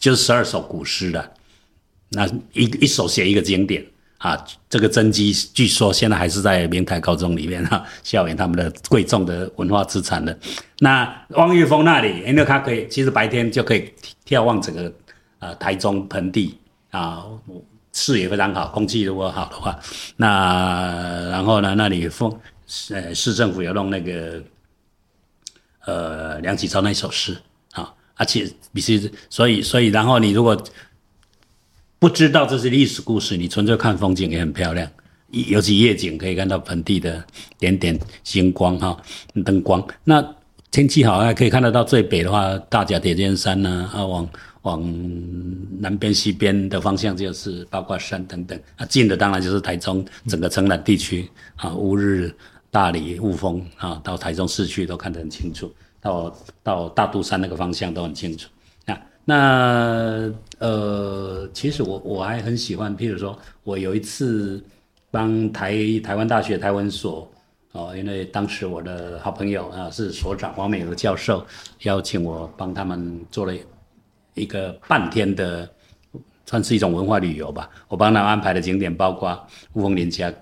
[0.00, 1.32] 就是十二首古诗的，
[2.10, 3.84] 那一一首写一个经典
[4.16, 4.42] 啊。
[4.70, 10.36] 这个真迹据说现在还是在明台高中里面哈，校园他们的贵重的文化资产的。
[10.78, 13.92] 那望月峰那里，因为他可以其实白天就可以
[14.26, 14.90] 眺望整个。
[15.38, 16.58] 啊，台中盆地
[16.90, 17.24] 啊，
[17.92, 19.78] 视野非常好，空气如果好的话，
[20.16, 22.36] 那然后呢，那里风
[22.90, 24.42] 呃市政府有弄那个
[25.84, 27.36] 呃梁启超那首诗
[27.72, 30.60] 啊，而且必须所以所以然后你如果
[31.98, 34.90] 不知道这是历史故事，你纯粹看风景也很漂亮，
[35.30, 37.24] 尤其夜景可以看到盆地的
[37.58, 39.00] 点点星光哈、
[39.44, 39.86] 灯光。
[40.04, 40.34] 那
[40.70, 44.28] 天气好还可以看得到最北的话，大甲铁剑山呢啊，啊往。
[44.62, 44.82] 往
[45.80, 52.34] 南边、西边的方向就是八卦山等等啊，近的当然就是台中整个城南地区啊，乌日、
[52.70, 58.48] 大理、雾峰啊，到台中市区都看得很清楚，到到大肚山那个方向都很清楚。
[58.84, 64.62] 那那呃，其实我我还很喜欢，譬如说我有一次
[65.10, 67.30] 帮台台湾大学台湾所
[67.72, 71.46] 哦，因为当时我的好朋友啊是所长黄美娥教授
[71.82, 73.54] 邀请我帮他们做了。
[74.38, 75.68] 一个半天的，
[76.46, 77.68] 算是一种文化旅游吧。
[77.88, 80.32] 我帮他安排的景点包括乌峰林家，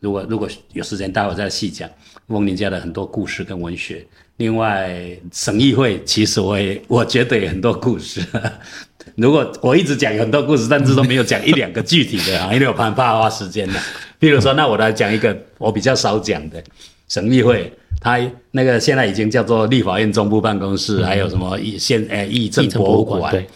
[0.00, 1.88] 如果如果有时间，待会再细讲
[2.28, 4.06] 雾峰林家的很多故事跟文学。
[4.38, 4.98] 另外，
[5.30, 8.20] 省议会其实我也我觉得有很多故事。
[9.16, 13.78] 如果我一直讲很多故事，但是都没有讲一两个具体的啊，因为我怕花时间的。
[14.18, 16.62] 比如说，那我来讲一个我比较少讲的
[17.08, 17.72] 省议会。
[18.02, 18.18] 他
[18.50, 23.30] 那个现在已经叫做立法院中部办公室，嗯、还有什么议县诶议政博物馆。
[23.30, 23.46] 对，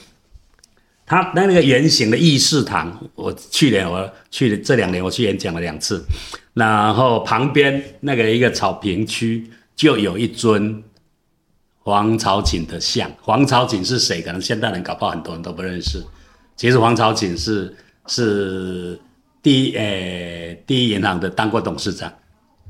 [1.04, 6.04] 他那那个圆形的议事堂，我去年我去这两年我去演讲了两次，
[6.54, 10.80] 然后旁边那个一个草坪区就有一尊
[11.80, 13.10] 黄朝锦的像。
[13.20, 14.22] 黄朝锦是谁？
[14.22, 16.00] 可能现代人搞不好很多人都不认识。
[16.54, 17.74] 其实黄朝锦是
[18.06, 18.96] 是
[19.42, 22.12] 第一诶第一银行的当过董事长。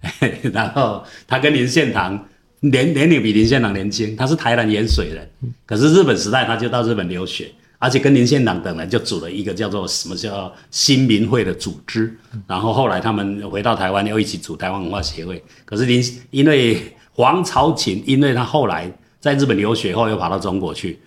[0.52, 2.26] 然后他跟林献堂
[2.60, 5.28] 年年龄比林献堂年轻，他是台南盐水人，
[5.64, 15.42] 可是日本时代他就到日本留学，而且跟林献堂等人就组了一个叫做什么叫新民会的组织，然后后来他们回到台湾又一起组台湾文化协会。
[15.64, 16.80] 可是林因为
[17.12, 20.98] 黄朝琴，因为他后来在日本留学后又跑到中国去，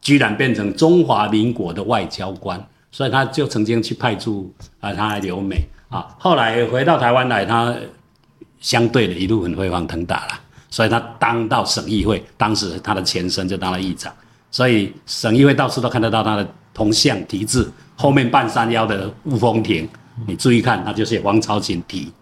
[0.00, 5.66] 居然变成中华民国的外交官，所以他就曾经去派驻啊他来留美。
[5.88, 6.06] 啊。
[6.18, 7.74] 后来回到台湾来，他
[8.60, 10.40] 相对的一路很飞黄腾达了，
[10.70, 14.12] 所以他当到省议会，当时他的前身就当了议长，
[14.50, 19.88] 所以省议会到处都看得到他的铜像题字，后面半山腰的雾峰亭，
[20.26, 22.12] 你注意看，那就是黄朝锦题。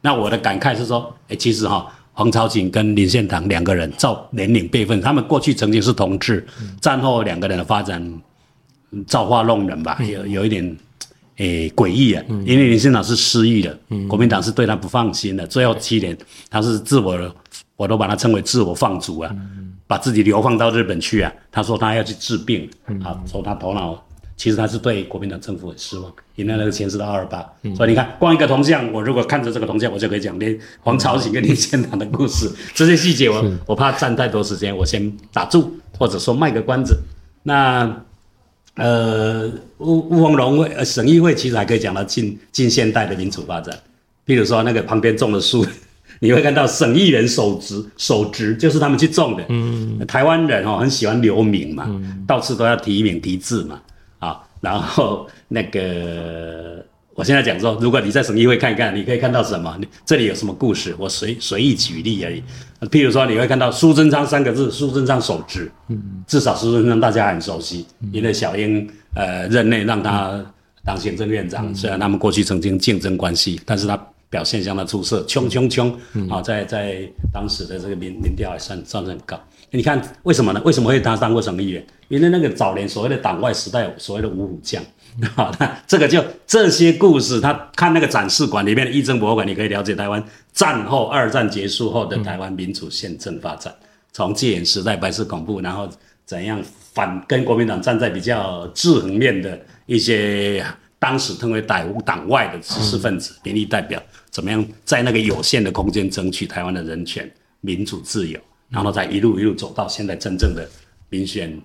[0.00, 6.46] 那我的感慨是说，哎，其实哈，黄朝锦跟林献堂两个人照年龄辈分，他们过去曾经是同志，
[6.80, 8.20] 战后两个人的发展。
[9.06, 10.76] 造化弄人吧，有有一点，
[11.42, 12.24] 诶、欸，诡异啊。
[12.46, 13.76] 因为林献堂是失忆了，
[14.08, 15.46] 国民党是对他不放心的。
[15.46, 16.16] 最后七年，
[16.48, 17.18] 他是自我，
[17.76, 19.34] 我都把他称为自我放逐啊，
[19.86, 21.32] 把自己流放到日本去啊。
[21.50, 22.70] 他说他要去治病
[23.02, 24.00] 啊，说他头脑，
[24.36, 27.44] 其实他是对国民党政府很失望，因为那个牵涉到二二八。
[27.74, 36.96] 所以你看，光一个铜像，我如果看着这个铜像，我就可以讲连黄朝锦跟林献堂的故事，这些细节我我怕占太多时间，我先打住，或者说卖个关子。
[37.42, 38.04] 那。
[38.76, 43.76] 呃，雾雾峰农会呃省议会其实还可以讲到近近现代的民主发展，
[44.26, 45.64] 譬如说那个旁边种的树，
[46.20, 49.44] 你会看到省议员手植手植就是他们去种的。
[49.48, 53.80] 嗯，台湾人哦很喜欢留名嘛，嗯、到处都要提名提字嘛，
[54.18, 56.84] 啊，然后那个。
[57.14, 59.76] 我现在讲说，如果你在省议会看一看，你可以看到什么？
[59.78, 60.96] 你这里有什么故事？
[60.98, 62.42] 我随随意举例而已。
[62.90, 65.70] 譬如说，你会看到苏贞昌三个字，苏贞昌手植，
[66.26, 70.44] 至少苏贞昌大家很熟悉，因为小英呃任内让他
[70.84, 73.96] 当行政院长，虽然他们过去曾经竞争关系，但是他
[74.28, 75.96] 表现相当出色，冲冲冲
[76.28, 79.40] 啊，在在当时的这个民民调还算算是很高。
[79.70, 80.60] 你看为什么呢？
[80.64, 81.86] 为什么会他当过省议员？
[82.08, 84.82] 因为那个早年所谓的党外时代，所谓的五虎将。
[85.36, 93.74] 好，那这个就这些故事，他看那个展示馆里面的议政博物馆，你可以了解台湾战后二战结束后的台湾民主宪政发展，
[94.12, 95.86] 从戒严时代白色恐怖，然后
[96.24, 96.62] 怎样
[96.94, 100.64] 反跟国民党站在比较制衡面的一些
[100.98, 110.66] 当时称为党党外的知识分子、民意代表，怎么样在那个有限的空间争取台湾的人权、民主、自由，然后再一路一路走到现在真正的
[111.10, 111.60] 民选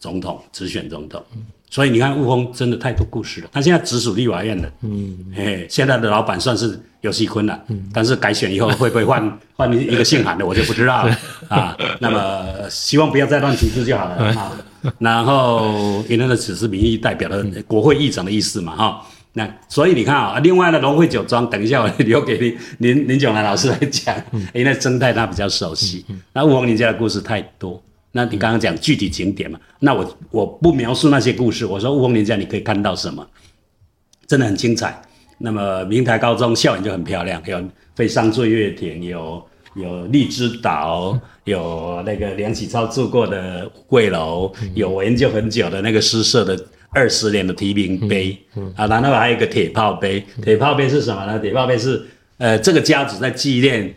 [0.00, 1.22] 总统、直选总统。
[1.70, 3.48] 所以你看，悟空真的太多故事了。
[3.52, 11.76] 他现在直属立法院的，嗯，嘿，现在的老板算是游戏坤了，嗯，但是改选以后会不会换换一个姓韩的，我就不知道了 啊。
[12.00, 14.52] 那么希望不要再乱提字就好了 啊。
[14.98, 19.06] 然后因为那只是民意代表的国会议长的意思嘛，哈。
[19.34, 24.16] 那所以你看啊，另外的龙汇酒庄，等一下我留给林林林炯兰老师来讲，
[24.54, 26.04] 因为生态他比较熟悉。
[26.32, 27.80] 那悟空，你家的故事太多。
[28.18, 29.60] 那你刚刚讲具体景点嘛？
[29.78, 33.24] 那我我不描述那些故事，我说雾峰林家你可以看到什么？
[34.26, 35.00] 真的很精彩。
[35.38, 37.62] 那么明台高中校园就很漂亮，有
[37.94, 39.40] 飞上醉月亭，有
[39.76, 46.58] 有荔枝岛，有那个梁启超住过的贵楼，有我研究很久的那个诗社的
[46.90, 48.36] 二十年的题名碑
[48.74, 50.24] 啊，然后还有一个铁炮碑。
[50.42, 51.38] 铁炮碑是什么呢？
[51.38, 52.04] 铁炮碑是
[52.38, 53.94] 呃这个家族在纪念。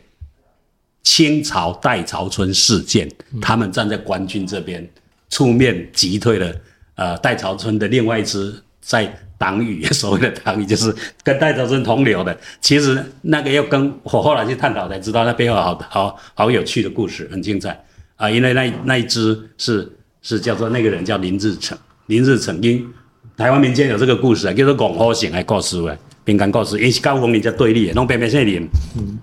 [1.04, 3.10] 清朝戴潮春事件，
[3.42, 4.88] 他们站在官军这边，
[5.30, 6.54] 出面击退了
[6.96, 12.38] 呃戴潮春的另外一支在党羽， 所谓的党羽就是跟戴潮春同流的。
[12.62, 17.84] 其实那个要跟我后来去探讨才知道，那背后好好好有趣的故事，很精彩
[18.18, 18.30] 啊！
[18.30, 22.88] 因为那那一支是是叫做那个人叫林日成，林日成因
[23.36, 25.98] 台湾民间有这个故事啊，叫做广火醒来告诉哎。
[26.24, 28.68] 平干故事，伊是跟风林家对立的，拢偏偏姓林，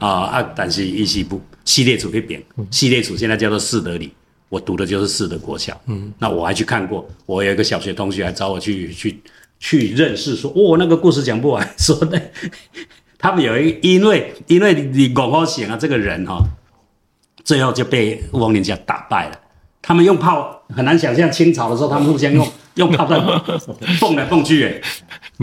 [0.01, 0.53] 啊啊！
[0.57, 4.13] 但是伊是不系列组那边，系列组现在叫做四德里，
[4.49, 5.81] 我读的就是四德国小。
[5.87, 9.21] 嗯，那我还去看过，我有一个小学同学还找我去去
[9.61, 12.21] 去认识，说哦，那个故事讲不完， 说的
[13.17, 16.43] 他们有一因为因为你广好显啊，这个人哈、哦，
[17.45, 19.41] 最后就被雾峰林家打败了。
[19.81, 23.25] 他们用炮很难想象清朝的时候，他们互相用用炮弹
[24.01, 24.83] 蹦 来蹦去，哎。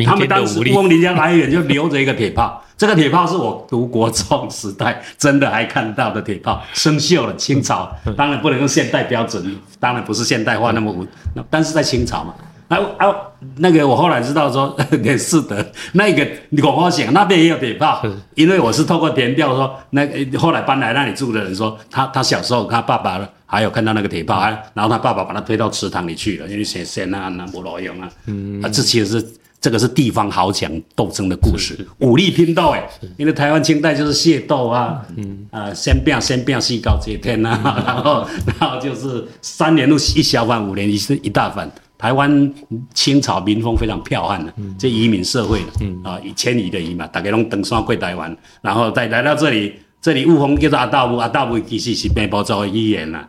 [0.03, 7.33] 他们当时雾峰林江来源就留着一个铁炮， 这个铁炮是我读国中时代 真的还看到的铁炮，生锈了。
[7.35, 11.05] 清朝 当然不能用现代标准，当然不是现代化那么武，
[11.49, 12.33] 但是在清朝嘛。
[12.67, 13.13] 啊啊，
[13.57, 16.27] 那个我后来知道说，给四德那个
[16.63, 18.01] 广华县那边也有铁炮，
[18.33, 29.27] 因为我是透过田调说，那个后来搬来那里住的人说，他他小时候他爸爸还有看到那个铁炮，还然后他爸爸把他推到池塘里去了，因为写写那那不老用啊，嗯啊，这其实是。
[29.65, 32.87] 这个是地方豪强斗争的故事，武力拼斗哎，
[33.17, 35.47] 因为台湾清代就是械斗啊，嗯。
[35.49, 37.49] 啊，先变先变西高接天呐，
[37.83, 38.27] 然后
[38.59, 42.53] 然后就是三年路一小反，五年一是一大反，台湾
[42.93, 45.67] 清朝民风非常剽悍的，这移民社会的
[46.07, 53.27] 啊，以迁移的移嘛，大家拢登山过台湾，然后再来到这里，这里雾峰叫做阿道雾，阿道雾其实是北埔族的语言呐，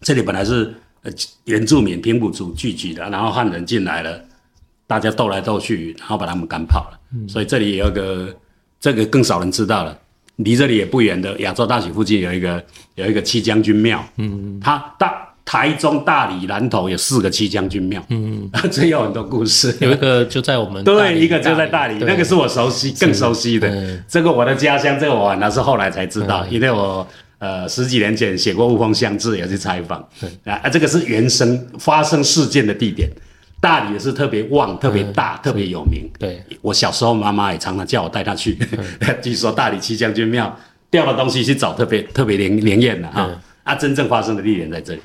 [0.00, 0.74] 这里本来是
[1.04, 1.12] 呃
[1.44, 4.20] 原住民平埔族聚集的，然后汉人进来了。
[4.86, 7.00] 大家斗来斗去，然后把他们赶跑了。
[7.14, 8.34] 嗯、所以这里也有一个，
[8.80, 9.96] 这个更少人知道了。
[10.36, 12.62] 离这里也不远的亚洲大学附近有一个
[12.96, 14.04] 有一个七将军庙。
[14.16, 18.04] 嗯，它大台中、大理、南投有四个七将军庙。
[18.08, 19.76] 嗯， 这有很多故事。
[19.80, 23.68] 有一个就在我们对，一个就在大理，那个是我熟悉、更熟悉的。
[23.68, 27.06] 嗯、这个我的家乡，这个我那是后来才知道，嗯、因为我。
[27.40, 30.02] 呃，十几年前写过雾峰乡志，也去采访。
[30.18, 33.06] 对啊，这个是原生发生事件的地点，
[33.64, 36.06] 大理也是特别旺、特别大、特别有名。
[36.18, 38.58] 对，我小时候妈妈也常常叫我带她去。
[39.24, 40.54] 据说大理七将军庙
[40.90, 43.30] 掉了东西去找，特别特别灵灵验的哈。
[43.62, 45.00] 啊，真正发生的地点在这里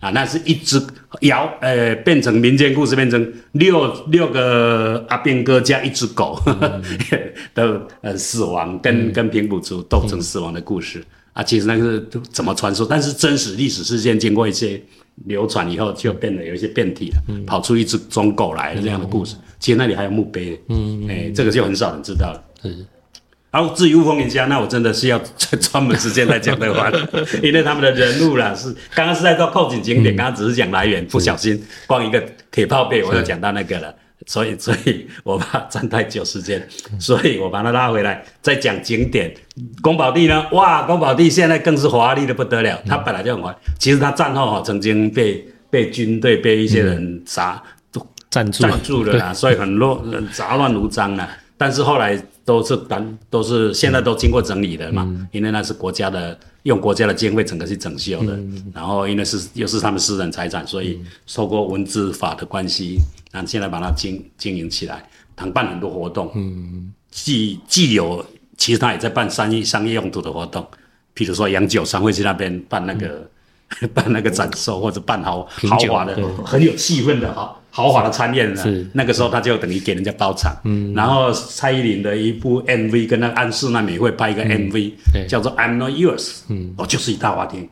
[0.00, 0.78] 啊，那是一只
[1.22, 6.38] 谣，呃，变成民间故事，变成六六个阿兵哥加一只狗
[7.54, 11.02] 的呃死亡，跟跟平埔族斗争死亡的故事。
[11.32, 12.86] 啊，其实那个是怎么传说？
[12.86, 14.78] 但是真实历史事件经过一些
[15.26, 19.36] 流传以后，就变得有一些变体了，嗯、跑出一只忠狗来了这样的故事。
[19.36, 22.42] 嗯、其实那里还有墓碑，嗯，哎、欸，这个就很少人知道了。
[22.62, 22.86] 是。
[23.50, 25.16] 然后至于雾峰人家，那我真的是要
[25.60, 26.90] 专门时间来讲的话，
[27.40, 33.94] 因为他们的人物啦，是刚刚是在做扣紧景点，刚刚、嗯、只是讲来源，不小心光一个铁炮背，我就讲到那个了。
[34.26, 36.66] 所以， 所以我怕占太久时间，
[36.98, 39.34] 所以我把它拉回来，再讲景点。
[39.82, 40.46] 宫保第呢？
[40.52, 42.80] 哇，宫保第现在更是华丽的不得了。
[42.86, 47.62] 它本来就很华丽，其实它战后哈曾经被被军队被一些人砸，
[47.92, 49.98] 都占住占住了啦，所以很乱
[50.32, 51.28] 杂乱无章了。
[51.56, 58.38] 但是后来都是单都是现在都经过整理的嘛，因为那是国家的用国家的经费整个去整修的，
[58.72, 61.00] 然后因为是又是他们私人财产，所以
[61.32, 62.98] 透过文字法的关系。
[63.30, 68.24] 然后现在把它经经营起来，他办很多活动，嗯，既既有，
[68.56, 70.64] 其实他也在办商业商业用途的活动，
[71.16, 73.28] 譬如说洋酒商会去那边办那个、嗯、
[73.94, 78.62] 办那个展售，或者办豪豪华的很有气氛的哈豪华的餐宴呢。
[78.92, 87.68] 那个时候他就等于给人家包场，嗯，然后蔡依林的一部 MV 跟那个安室奈美惠拍一个 MV，、嗯、叫做 I'm Not Yours，嗯，哦，就是一大花厅，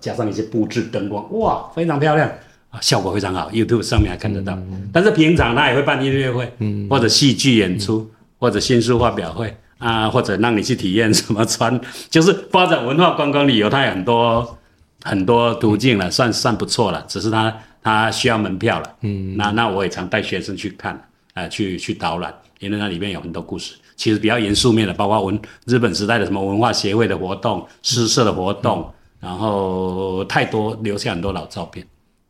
[0.00, 2.30] 加上一些布置灯光，哇，非常漂亮。
[2.70, 4.52] 啊，效果非常好，YouTube 上面还看得到。
[4.54, 14.56] 嗯、但是平常他也会办音乐会，嗯、或者戏剧演出，嗯、或者新书发表会啊，或者让你去体验什么穿，就是发展文化观光旅游，它有很多
[15.02, 17.04] 很多途径了，算算不错了。
[17.08, 18.96] 只是他他需要门票了。
[19.02, 23.74] 嗯，那那我也常带学生去看，啊、呃，去去导览，因为那里面有很多故事。
[23.96, 31.86] 其实比较严肃面的，包括文日本时代的什么文化协会的活动、诗社的活动，嗯、然后太多留下很多老照片。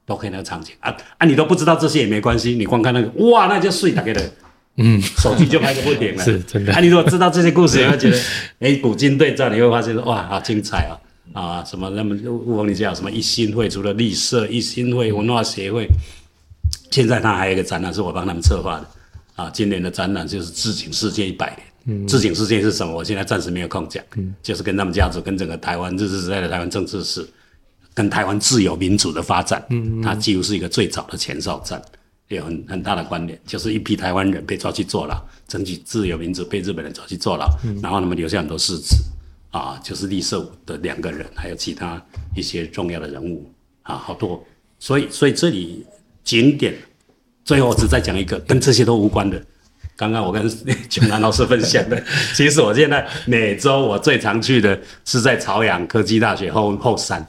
[0.07, 1.25] 都可以那个场景啊啊！
[1.25, 4.21] 你都不知道这些也没关系，你光看那个哇，那就睡大概的，
[4.77, 6.73] 嗯，手机就拍个不停了， 是真的。
[6.73, 8.19] 啊，你如果知道这些故事，你会觉得
[8.59, 10.99] 哎，古今对照，你会发现说哇，好精彩啊
[11.33, 11.65] 啊！
[11.65, 15.87] 什么那么雾峰林家什么一心会，除了绿色一心会文化协会，
[16.91, 18.87] 现在他还有一个展览是我帮他们策划的
[19.35, 19.51] 啊。
[19.51, 22.95] 今年的展览就是治警世界一百年，治警事件是什么？
[22.95, 27.27] 我现在暂时没有空讲，嗯，就是跟他们家族跟整个台湾日治时代的台湾政治史。
[27.93, 31.83] 跟台湾自由民主的发展，嗯，嗯，它几乎是一个最早的前哨战，
[32.29, 38.97] 有很很大的关联，就是一批台湾人被抓去坐牢，争取自由民主被日本人抓去坐牢，嗯，然后他们留下很多事迹，
[39.51, 42.01] 啊，就是立社的两个人，还有其他
[42.35, 43.51] 一些重要的人物，
[43.83, 44.45] 啊，好多，
[44.79, 45.85] 所以所以这里
[46.23, 46.75] 景点，
[47.45, 49.43] 最后我只再讲一个跟这些都无关的，
[49.97, 50.49] 刚刚我跟
[50.89, 52.03] 全南老师分享的，
[52.35, 57.27] 其实我现在每周我最常去的是在朝阳科技大学后后山。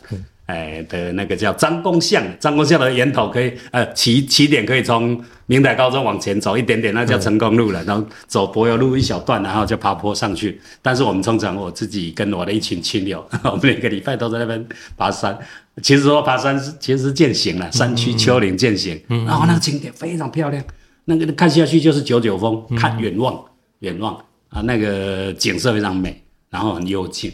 [0.51, 10.59] 哎的那个叫张公巷，张公巷的源头可以呃起起点可以从明台高中往前走一点点，那叫成功路了，然后走柏油路一小段，然后就爬坡上去。
[10.81, 14.65] 但是我们通常我自己跟我的一群亲友，我们每个礼拜都在那边
[14.97, 15.37] 爬山。
[15.81, 18.99] 其实说爬山是其实是践行了，山区丘陵践行。
[19.07, 20.63] 然后那个景点非常漂亮，
[21.05, 23.41] 那个看下去就是九九峰，看远望
[23.79, 24.13] 远望
[24.49, 27.31] 啊，那个景色非常美，然后很幽静。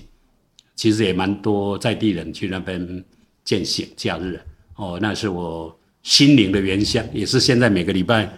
[0.77, 3.03] 其实也蛮多在地人去那边
[3.43, 4.39] 践行假日
[4.75, 8.31] 哦，那是我心灵的原乡，也是现在每个礼拜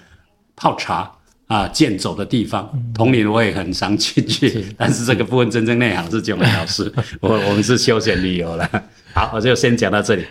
[0.56, 1.12] 泡茶
[1.48, 2.72] 啊健走的地方。
[2.94, 8.68] 同年我也很常进去，但是这个部分真正内行是九美老师， 我我们是休闲旅游了。
[9.14, 10.24] 好，我就先讲到这里。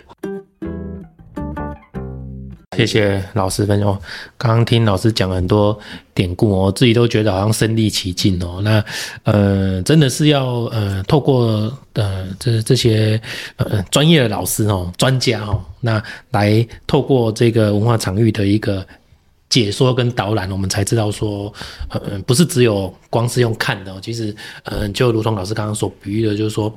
[2.79, 4.01] 谢谢老师分享。
[4.37, 5.77] 刚刚听老师讲很多
[6.13, 8.61] 典故，我自己都觉得好像身历其境哦。
[8.63, 8.81] 那
[9.23, 13.19] 呃，真的是要呃，透过呃这这些
[13.57, 16.01] 呃专业的老师哦、专家哦，那
[16.31, 18.87] 来透过这个文化场域的一个
[19.49, 21.53] 解说跟导览，我们才知道说，
[21.89, 26.73] 呃，不是只有光是用看的，其实呃，就如同老师刚刚所比喻的，就是说。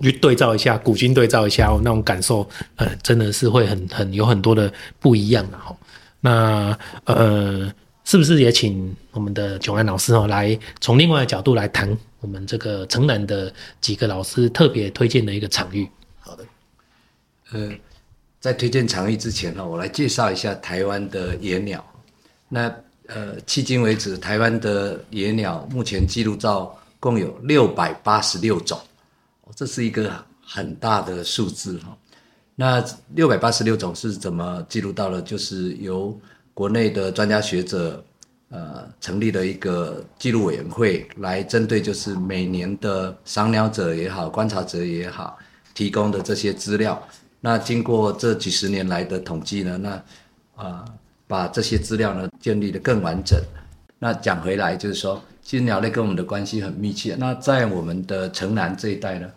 [0.00, 5.76] 去对照一下，古今对照一下，那种感受，呃，真的是会很很有很多的不一样的哈。
[6.20, 7.72] 那呃，
[8.04, 15.88] 是不是也请我们的炯安老师哦，来从另外的角度来谈我们这个城南的几个老师特别推荐的一个场域？
[16.20, 16.44] 好的，
[17.52, 17.70] 呃，
[18.40, 21.84] 在推荐场域之前呢，我来介绍一下台湾的野鸟。
[22.48, 22.72] 那
[23.08, 28.76] 呃，迄今为止，台湾的野鸟目前记录到共有六百八十六种，
[29.54, 31.96] 这是一个很大的数字哈。
[32.54, 32.84] 那
[33.14, 35.22] 六百八十六种是怎么记录到的？
[35.22, 36.18] 就是由
[36.54, 38.04] 国内的专家学者
[38.48, 45.38] 呃成立了一个记录委员会，来针对就是每年的赏鸟者也好、观察者也好
[45.74, 47.00] 提供的这些资料。
[47.40, 50.02] 那经过这几十年来的统计呢，那
[50.64, 50.84] 啊。
[51.28, 53.36] 把这些资料呢建立得更完整。
[53.98, 57.14] 那讲回来就是说，其实鸟类跟我们的关系很密切。
[57.14, 59.30] 那在我们的城南这一带呢，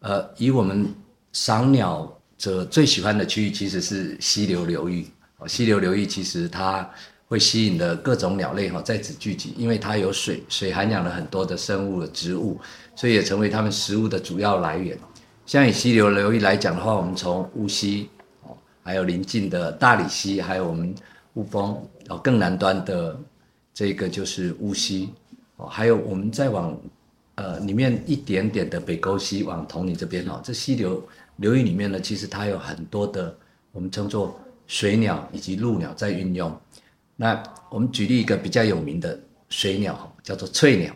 [0.00, 0.92] 呃，以我们
[1.32, 5.06] 赏鸟者最喜欢的区域其实是溪流流域。
[5.38, 6.90] 哦，溪流流域其实它
[7.28, 12.60] 会吸引的各种鸟类哈在此聚集，因为它有水，水涵养了很多的生物的植物，
[12.96, 14.98] 所以也成为它们食物的主要来源。
[15.46, 18.10] 像以溪流流域来讲的话，我们从乌溪
[18.42, 20.92] 哦，还有邻近的大里溪，还有我们。
[21.34, 23.18] 雾峰哦，更南端的
[23.72, 25.08] 这个就是乌溪
[25.56, 26.76] 哦，还有我们再往
[27.36, 31.02] 呃里面一点点的北沟溪往同里这边哦，这溪流
[31.36, 33.34] 流域里面呢，其实它有很多的
[33.72, 36.54] 我们称作水鸟以及陆鸟在运用。
[37.16, 40.94] 那我们举例一个比较有名的水鸟，叫做翠鸟。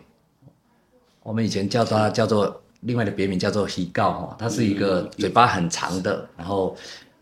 [1.23, 6.75] 我们以前叫它叫做另外的别名叫做鱼告哈，它是一个嘴巴很长的，然后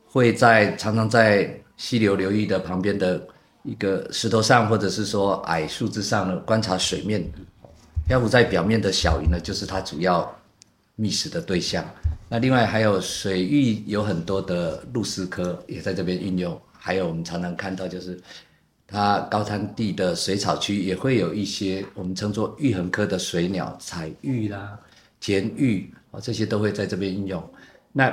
[0.08, 1.54] 会在常常在。
[1.78, 3.22] 溪流流域的旁边的
[3.66, 7.24] 一个石头上，或者是说矮树枝上呢，观察水面，
[8.08, 10.34] 漂浮在表面的小鱼呢，就是它主要
[10.96, 11.84] 觅食的对象。
[12.30, 18.20] 那另外还有水域有很多的鹭鸶科也在这边运用，还有我们常常看到就是
[18.88, 24.78] 它高滩地的水草区也会有一些我们称作玉衡科的水鸟，彩玉啦、
[25.20, 27.44] 田玉啊这些都会在这边运用。
[27.92, 28.12] 那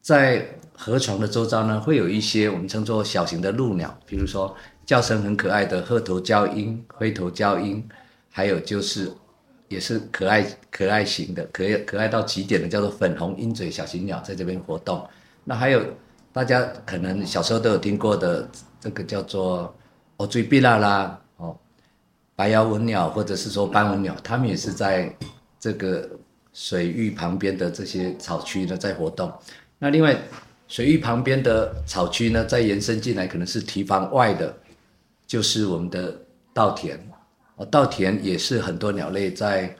[0.00, 4.54] 在河床的周遭呢，会有一些我们称作小型的鹭鸟，比如说
[4.88, 7.86] 叫声很可爱的褐头鵁鹰、灰头鵁鹰，
[8.30, 9.12] 还有就是
[9.68, 15.06] 也是可爱可爱型的，可可爱到极点的，叫做粉红鹰嘴小型鸟，在这边活动。
[15.44, 15.82] 那还有
[16.32, 18.48] 大家可能小时候都有听过的
[18.80, 19.76] 这个叫做
[20.20, 21.54] 乌髄鼻仔啦，哦，
[22.34, 25.14] 白腰文鸟或者是说斑纹鸟，它们也是在
[25.60, 26.08] 这个
[26.54, 29.30] 水域旁边的这些草区呢在活动。
[29.78, 30.16] 那另外。
[30.70, 34.54] 水域旁边的草区呢，再延伸进来，可能是堤防外的，
[35.28, 36.20] 就是我们的
[36.52, 36.98] 稻田。
[37.54, 39.72] 哦，稻田也是很多鸟类在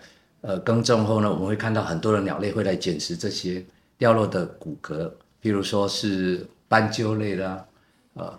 [0.43, 3.65] 呃耕种后呢，我们会看到很多的鸟类会来捡食这些
[3.97, 5.11] 掉落的骨骼，
[5.43, 7.67] 譬如说是斑鸠类啦，
[8.15, 8.39] 呃，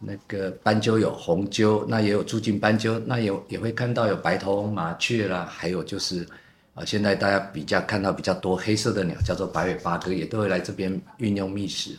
[0.00, 6.26] 那个斑鸠有红鸠，那也有珠颈斑鸠，那也也会看到有白头翁麻雀啦，还有就是。
[6.74, 11.98] 啊，现在大家比较看到比较多黑色的鸟，叫做白尾八哥，也都会来这边运用觅食。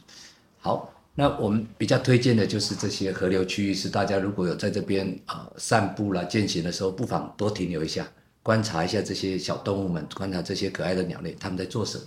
[0.62, 0.90] 好，
[1.20, 8.08] 那我们比较推荐的就是这些河流区域，是大家如果有在这边啊、散步啦、健行的时候，不妨多停留一下，
[8.42, 12.06] 观察一下这些小动物们，观察这些可爱的鸟类，他们在做什么。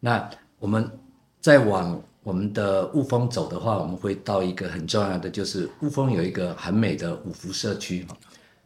[0.00, 0.90] 那我们
[1.38, 8.06] 再往我们的雾峰走的话，我们会到一个很重要的，就是雾峰有一个很美的五福社区。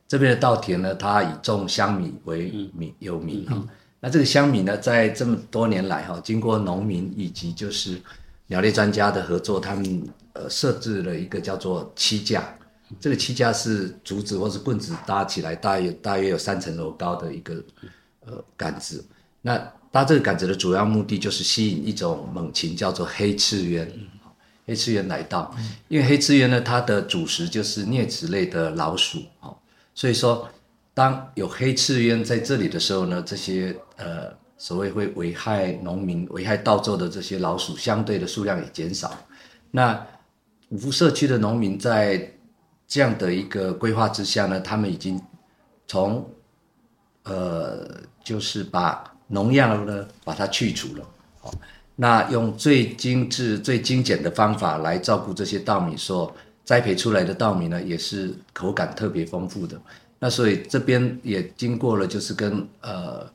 [0.06, 3.60] 这边的稻田呢，它以种香米为名有名哈。
[3.98, 8.00] 那这个香米呢，在这么多年来哈，经过农民以及就是
[8.46, 12.56] 鸟类专家的合作，他们呃设置了一个叫做栖架。
[13.00, 17.54] 这个栖架是竹子或是棍子搭起来，大约大约有三层楼高的一个
[18.26, 19.04] 呃杆子。
[19.42, 19.56] 那
[19.90, 23.88] 搭这个杆子的主要目的就是吸引一种猛禽，叫做黑翅鸢。
[24.66, 25.54] 黑翅鸢来到，
[25.88, 29.22] 因为黑翅鸢呢，它的主食就是啮齿类的老鼠
[29.94, 30.48] 所以说，
[30.94, 39.12] 当有黑翅鸢在这里的时候呢，这些呃所谓会危害农民、危害稻作的这些老鼠，相对的数量也减少。
[39.70, 40.06] 那
[40.68, 42.32] 五福社区的农民在
[42.86, 45.20] 这样的一个规划之下呢，他们已经
[45.86, 46.28] 从
[47.24, 47.88] 呃
[48.22, 51.08] 就是把农药呢把它去除了，
[51.40, 51.52] 好，
[51.96, 56.34] 那用最精致、最精简的方法来照顾这些稻米说。
[56.64, 59.78] 栽培出来的稻米呢，也是口感特别丰富的。
[60.18, 63.30] 那所以这边也经过了，就是跟呃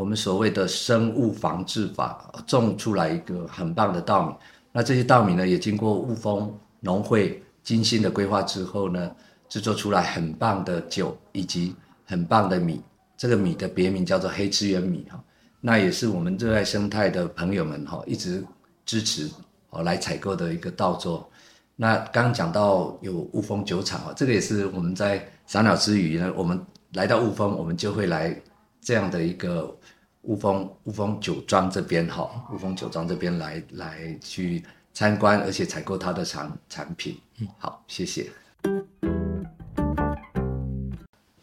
[0.00, 4.34] 我们所谓的生物防治法种出来一个很棒的稻米。
[4.72, 9.14] 那这些稻米呢，也经过雾峰农会精心的规划之后呢，
[9.46, 11.76] 制作出来很棒的酒以及
[12.06, 12.80] 很棒的米。
[13.18, 15.22] 这个米的别名叫做黑翅鸢米哈。
[15.60, 18.42] 那也是我们热爱生态的朋友们哈一直
[18.86, 19.30] 支持
[19.68, 21.28] 哦来采购的一个稻作。
[21.76, 26.58] 那刚讲到有雾峰酒厂啊，这个也是我们在赏鸟之余呢，我们
[26.94, 28.34] 来到雾峰，我们就会来
[28.80, 29.76] 这样的一个
[30.22, 34.62] 雾峰雾峰酒庄这边哈，雾峰酒庄这边来来去
[34.92, 37.16] 参观，而且采购他的产产品。
[37.58, 38.26] 好，谢谢。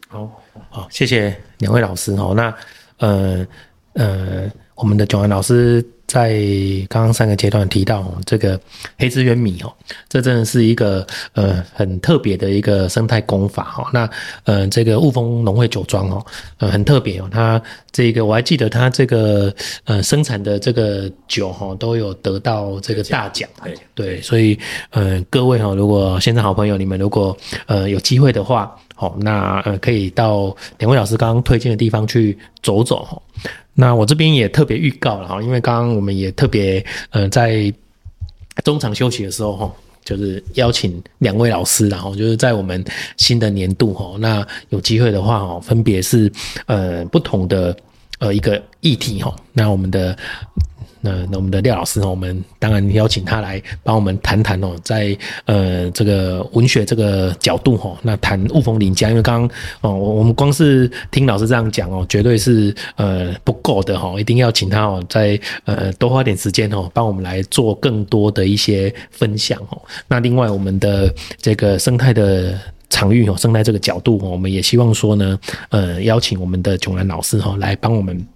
[0.08, 2.32] 好，好，谢谢两位老师哦。
[2.36, 2.54] 那
[2.98, 3.46] 呃
[3.94, 5.84] 呃，我们的九安老师。
[6.08, 6.40] 在
[6.88, 8.58] 刚刚三个阶段提到这个
[8.96, 9.70] 黑芝原米哦，
[10.08, 13.90] 这真的是一个呃很特别的一个生态工法哈。
[13.92, 14.08] 那
[14.44, 17.60] 呃这个雾峰农会酒庄哦，呃很特别哦，它
[17.92, 19.54] 这个我还记得它这个
[19.84, 23.48] 呃生产的这个酒哈都有得到这个大奖。
[23.62, 24.58] 对对，所以
[24.90, 27.36] 呃各位哈，如果现在好朋友你们如果
[27.66, 33.20] 呃有机会的话，好那呃可以到两位老师刚刚推荐的地方去走走哈。
[33.80, 37.72] 那我这边也特别预告了哈，因为刚刚我们也特别呃在
[38.64, 39.72] 中场休息的时候哈，
[40.04, 42.84] 就是邀请两位老师，然后就是在我们
[43.16, 46.30] 新的年度哈，那有机会的话哦，分别是
[46.66, 47.76] 呃不同的
[48.18, 50.18] 呃一个议题哈，那我们的。
[51.00, 69.80] 那那我们的廖老师呢，我们当然邀请他来帮我们谈谈哦，在呃这个文学这个角度哈，那谈雾峰林家，因为刚刚哦，我我们光是听老师这样讲哦，绝对是呃不够的哈，一定要请他哦，再呃多花点时间哦，帮我们来做更多的一些分享哦。
[70.08, 72.58] 那另外我们的这个生态的
[72.90, 75.38] 场域哦，生态这个角度，我们也希望说呢，
[75.70, 78.26] 呃邀请我们的迥然老师哈来帮我们。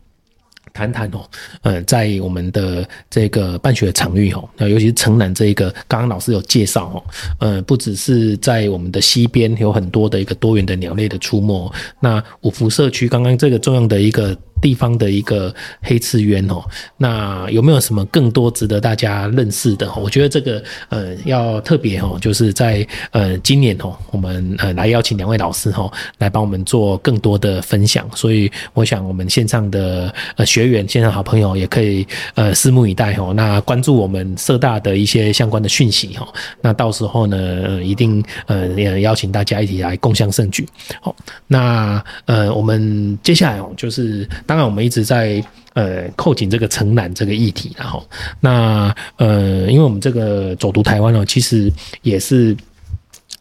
[0.72, 1.20] 谈谈哦，
[1.62, 7.04] 呃，在我们的这个办学场域哦，那尤其是城南这一个，刚刚老师有介绍哦，
[7.40, 14.36] 呃，不只是在我们的西边有很多的一个多元的鸟类的出没，那五福社区刚刚这个重要的一个。
[14.62, 15.52] 地方的一个
[15.82, 16.64] 黑刺鸢哦，
[16.96, 19.92] 那有没有什么更多值得大家认识的？
[19.96, 28.08] 我觉得这个呃要特别哦，就是在呃今年哦，我们呃来邀请两位老师哦，来帮我们做更多的分享。
[28.14, 33.32] 所以我想我们线上的呃学员、线上好朋友也可以呃拭目以待哦。
[33.34, 36.28] 那关注我们社大的一些相关的讯息哦。
[36.60, 40.64] 那到时候呢，呃、一定呃也邀请大家一起来共享盛举。
[41.00, 41.12] 好，
[41.48, 44.28] 那呃我们接下来哦就是。
[44.52, 45.42] 当然，我们一直在
[45.72, 48.06] 呃扣紧这个城南这个议题，然后
[48.38, 51.72] 那呃，因为我们这个走读台湾哦，其实
[52.02, 52.54] 也是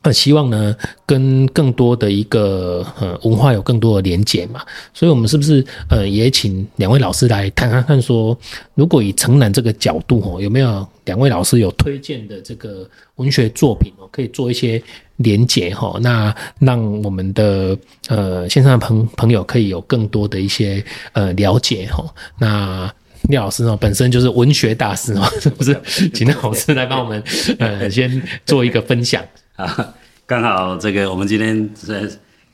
[0.04, 0.74] 呃希望呢
[1.06, 4.62] 跟更多的一个呃文化有更多的连结嘛，
[4.94, 8.38] 所以我们是不是呃也请两位老师来谈谈看，说
[8.74, 14.82] 如果以城南这个角度哦，有没有两位老师有推荐的这个文学作品哦，可以做一些。
[15.22, 22.04] 连结哈，那让我们的呃线上的朋朋友可以有更多的一些呃了解哈。
[22.40, 22.94] 那
[23.30, 25.80] 廖老师呢，本身就是文学大师哦，是不是？
[26.10, 27.24] 请廖老师来帮我们
[27.60, 29.24] 呃 先做一个分享
[29.56, 29.94] 啊。
[30.26, 32.02] 刚好这个我们今天在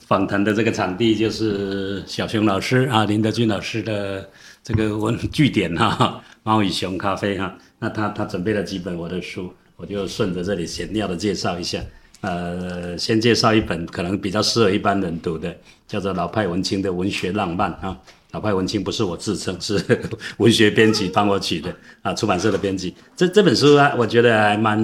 [0.08, 4.28] 访谈的这个场地就是小熊老师啊，林德俊老师的
[4.64, 7.56] 这个文据点哈，猫与熊咖啡哈。
[7.80, 11.80] 那他他准备了几本我的书，我就顺着这里闲聊的介绍一下。
[12.22, 15.56] 呃，先介绍一本可能比较适合一般人读的，
[15.88, 17.98] 叫做老派文青的文学浪漫啊。
[18.32, 19.82] 老派文青不是我自称， 是
[20.38, 22.94] 文学编辑帮我取的啊，出版社的编辑。
[23.16, 24.78] 这这本书啊，我觉得还蛮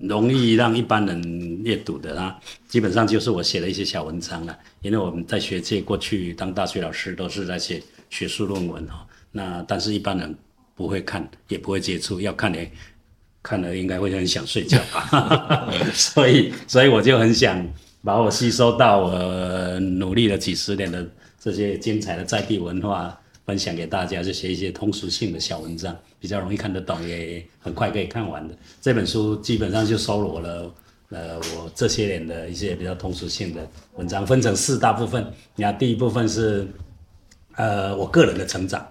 [0.00, 2.38] 容易让一般人阅读的啊。
[2.68, 9.04] 基本上就是我写的一些小文章了，因为我们在学界过去当大学老师都是在写学术论文哈。
[9.32, 10.32] 那但是一般人
[10.76, 12.70] 不会看，也不会接触，要看点。
[13.42, 17.66] 看了应该会很想睡觉吧， 所以所以我就很想
[18.04, 21.06] 把我吸收到我努力了几十年的
[21.38, 28.54] 这些精彩的在地文化分享给大家，就写一些通俗性的小文章，比较容易看得懂，也很快可以看完的。
[28.80, 30.74] 这本书基本上就收罗了
[31.08, 35.26] 呃我这些年的一些比较通俗性的文章，分成四大部分。
[35.56, 36.68] 你看第一部分是
[37.56, 38.86] 呃我个人的成长。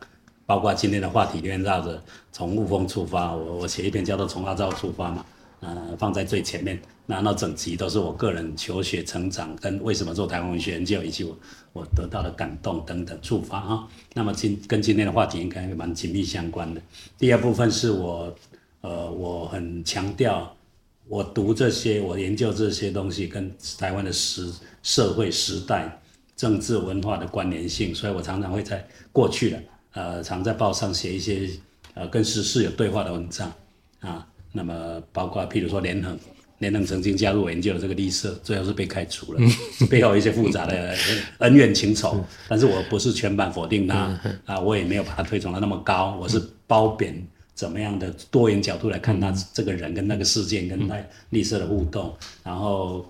[0.50, 5.24] 包括今天的话题里面绕着从雾峰出发，我我写一篇叫做《从阿照出发》嘛，
[5.60, 6.82] 呃，放在最前面。
[7.06, 11.38] 那那整集都是我个人求学成长跟为什么做台湾文学研究，以及我
[11.72, 13.88] 我得到的感动等等触发啊。
[14.16, 16.82] 那么今跟今天的话题应该蛮紧密相关的。
[17.20, 18.36] 第二部分是我
[18.82, 20.52] 呃我很强调，
[21.08, 26.02] 我读这些我研究这些东西跟台湾的时社会时代
[26.36, 29.62] 政治文化的关联性，所以我常常会在过去的。
[29.94, 31.50] 呃，常在报上写一些
[31.94, 33.52] 呃跟时事有对话的文章
[34.00, 36.18] 啊，那么包括譬如说连横，
[36.60, 39.40] 连横曾经加入我研究的这个绿色，最后是被开除了，
[39.90, 40.96] 背后一些复杂的
[41.40, 47.26] 恩怨情仇，但是我不是全盘否定他啊，我也没有把他推崇的那么高，我是褒贬
[47.56, 50.96] 怎么样的多元角度来看他这个人跟那个事件跟那
[51.32, 53.06] 绿色的互动，然后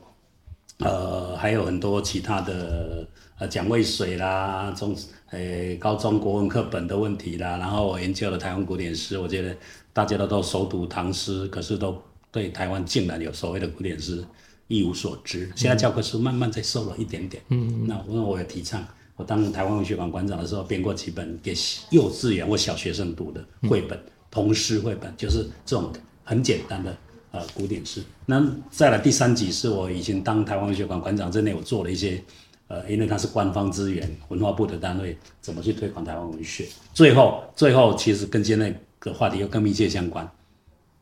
[0.78, 3.06] 呃还有很多其他的
[3.40, 4.96] 呃蒋渭水啦，中
[5.32, 9.56] 呃高中国文课本的问题啦，然后我研究了台湾古典诗，我觉得
[9.92, 12.00] 大家都都熟读唐诗，可是都
[12.32, 14.24] 对台湾竟然有所谓的古典诗
[14.68, 15.50] 一无所知。
[15.56, 18.86] 现在教科书慢慢在收了一点点，嗯，那因为我也提倡。
[19.16, 21.54] 我当台湾文学馆馆长的时候，编过几本给
[21.90, 24.00] 幼稚园或小学生读的绘本，
[24.32, 25.92] 童诗绘本，就是这种
[26.24, 26.96] 很简单的
[27.32, 28.02] 呃古典诗。
[28.26, 32.24] 那再来第三集是我以前当台湾文学馆馆长之内，我做了一些
[32.70, 36.66] 呃，因为它是官方资源，文化部的单位，怎么去推广台湾文学。
[36.94, 40.32] 最后，最后其实跟现在的话题又更密切相关啊、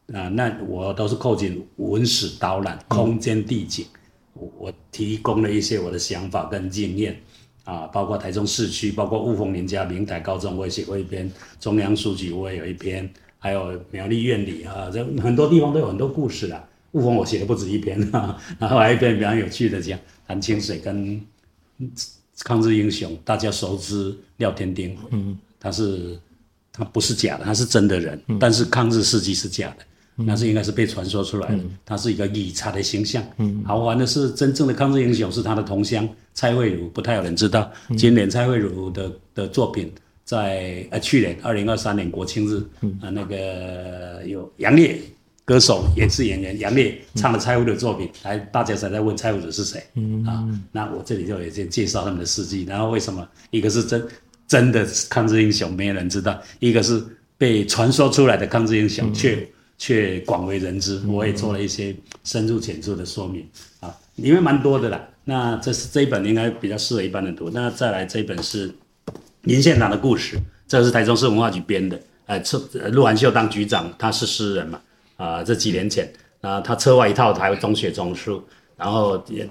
[0.08, 0.30] 呃。
[0.30, 3.86] 那我都是扣紧文史导览、空间地景，
[4.34, 7.22] 我我提供了一些我的想法跟经验。
[7.68, 11.28] 啊，包括台中市区，包括雾峰林家明台高中，我也写过一篇；
[11.60, 16.66] 中央书局我也有一篇，还有苗栗院里啊，这很多地方都有很多故事啦。
[16.94, 21.22] 雾峰我写的不止一篇啊， 然后还有一篇比较有趣的讲谈清水跟
[22.44, 26.20] 抗日英雄，大家熟知廖天丁，嗯，他是
[26.72, 29.86] 他不是假的，他是真的人，嗯、但是抗日事迹是假的。
[30.20, 33.24] 那是应该是被传说出来的，嗯、他是一个以才的形象。
[33.38, 37.72] 嗯、好玩的是，真正的抗日英雄是他的同乡蔡慧茹，不太有人知道。
[37.90, 39.94] 嗯、今年蔡慧茹的的作品
[40.26, 45.00] 在呃去年二零二三年国庆日，嗯、呃那个有杨烈
[45.48, 49.82] 歌手也是演员杨烈唱了蔡慧茹的作品，来大家才在问蔡慧茹是谁。
[49.96, 54.06] 嗯啊，那我这里就有先介绍他们的事迹，然后为什么一个是真
[54.46, 57.02] 真的抗日英雄没有人知道，一个是
[57.38, 59.36] 被传说出来的抗日英雄却。
[59.36, 59.48] 嗯
[59.80, 63.48] 却广为人知，我也做了一些深入浅出的说明
[63.80, 65.08] 啊，里面蛮多的啦。
[65.24, 67.52] 那这是这一本应该比较适合一般人读。
[67.52, 68.74] 那再来这一本是
[69.44, 70.36] 林献堂的故事，
[70.68, 72.02] 这是台中市文化局编的。
[72.26, 72.60] 呃，策
[72.92, 74.82] 陆环秀当局长，他是诗人嘛
[75.18, 76.10] 啊，这几年前
[76.42, 78.42] 啊，他策划一套台湾中学丛书，
[78.78, 79.48] 然后也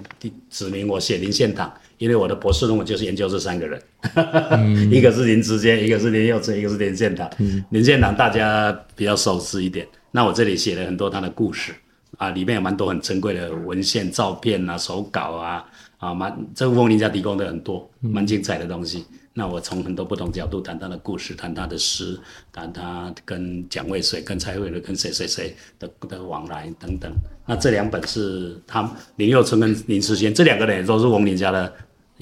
[0.49, 3.81] 指明我写林献堂，因为我的博士论文就是研究这三个人，
[4.15, 7.29] 嗯、 一个是林智坚，一个是林幼春，一个是林献堂。
[7.39, 9.85] 嗯、林献堂大家比较熟知一点。
[10.11, 11.73] 那我这里写了很多他的故事
[12.17, 15.65] 啊，里面有蛮多很珍贵的文献、照片啊、手稿啊，
[15.97, 19.05] 啊，蛮这个翁林家提供的很多蛮精彩的东西。
[19.11, 22.19] 嗯、那我从很多不同角度谈他的故事，谈他的诗，
[22.51, 27.11] 谈他跟蒋渭水、跟蔡慧茹、跟谁谁谁的的往来等等。
[27.45, 31.71] 那这两本是他林佑春跟林世坚这两个人也都是翁林家的，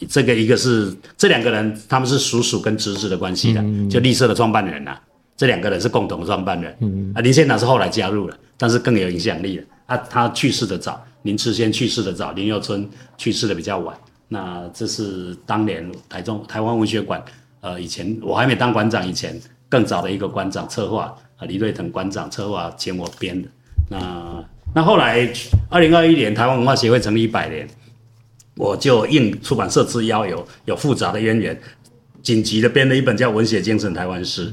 [0.10, 5.02] 这个一个是这两个人他们是叔叔跟侄子的关系的，嗯、就绿色的创办人呐、啊。
[5.38, 9.64] 这两个人是共同创办人，嗯啊，林献堂是后来加入了，但是更有影响力了。
[9.86, 13.96] 啊，他去世的早，林智坚去世的早，林佑春去世的比较晚。
[14.36, 17.24] 那这是当年台中台湾文学馆，
[17.62, 23.48] 呃，以前我还没当馆长以前，更早的一个馆长策划，啊，李瑞腾馆长策划，请我编的。
[23.90, 25.32] 那那后来
[25.70, 27.66] 二零二一年台湾文化协会成立一百年，
[28.58, 31.58] 我就应出版社之邀有有复杂的渊源，
[32.22, 34.52] 紧急的编了一本叫《文学精神台湾诗》。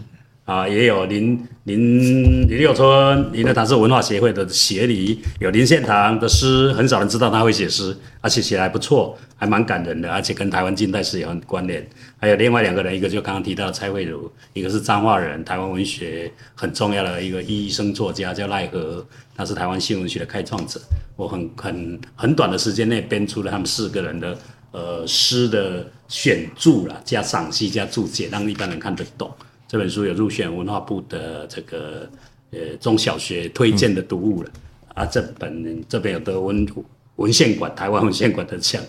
[0.52, 11.82] 啊，也有林林林右春，因为他是文化协会的协理，有林献堂的诗，很少人知道他会写诗，而且写还不错，还蛮感人的，而且跟台湾近代史也很关联。
[12.18, 20.78] 还有另外两个人，一个就刚刚提到的蔡慧茹，一个是彰化人，台湾文学很重要的一个医生作家叫赖和，他是台湾新文学的开创者。
[21.16, 24.36] 我很很很短的时间内编出了他们四个人的
[24.72, 29.32] 呃诗的选注啦，加赏析加注解，让一般人看得懂。
[29.72, 32.06] 这本书有入选文化部的这个
[32.50, 34.50] 呃中小学推荐的读物了，
[34.88, 36.68] 嗯、啊，这本这边有得文
[37.16, 38.82] 文献馆台湾文献馆的奖。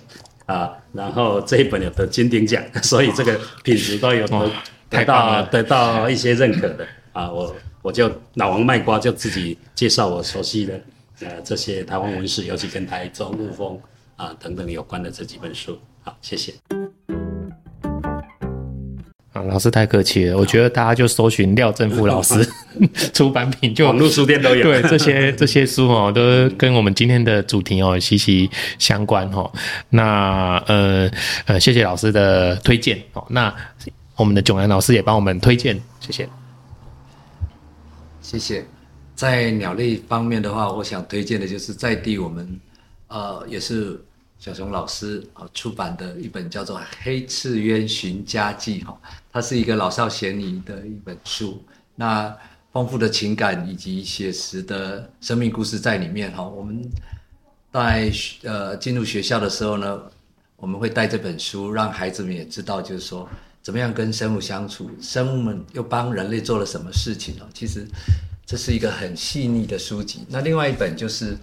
[0.45, 4.27] 啊，然后这一本有得金鼎奖， 所以这个品质都有
[4.89, 6.86] 得到得到一些认可的。
[7.13, 10.81] 啊，我我就老王卖瓜，就自己介绍我熟悉的
[11.21, 13.79] 呃这些台湾文史，尤其跟台中雾峰
[14.17, 16.53] 啊等等有关的这几本书，好，谢谢。
[19.34, 20.38] 啊，老师太客气了。
[20.38, 22.47] 我觉得大家就搜寻廖正富老师
[23.13, 24.61] 出版品，就网络书店都有。
[24.61, 29.51] 对，这些这些书哦， 都跟我们今天的主题哦息息相关哦。
[29.89, 31.09] 那呃
[31.45, 33.25] 呃，谢谢老师的推荐哦。
[33.27, 33.53] 那
[34.15, 36.29] 我们的炯然老师也帮我们推荐，谢谢。
[38.21, 38.63] 谢谢。
[39.15, 42.59] 在鸟类方面的话，我想推荐的就是在地我们
[43.07, 43.99] 呃也是。
[44.43, 48.99] 小熊老师啊出版的一本叫做《黑赤鸢寻家记》哈，
[49.31, 51.63] 它是一个老少咸宜的一本书。
[51.95, 52.35] 那
[52.73, 56.43] 丰富的情感以及写实的生命故事在里面哈。
[56.45, 56.83] 我们
[57.71, 59.97] 在呃进入学校的时候呢，
[60.57, 63.25] 我们会带这本书，让孩子们也知道，就是说
[63.61, 67.47] 怎么样跟生物相处，生物们又帮人类做了什么事情哦？
[67.53, 67.87] 其实
[68.45, 70.25] 这是一个很细腻的书籍。
[70.27, 71.37] 那另外一本就是，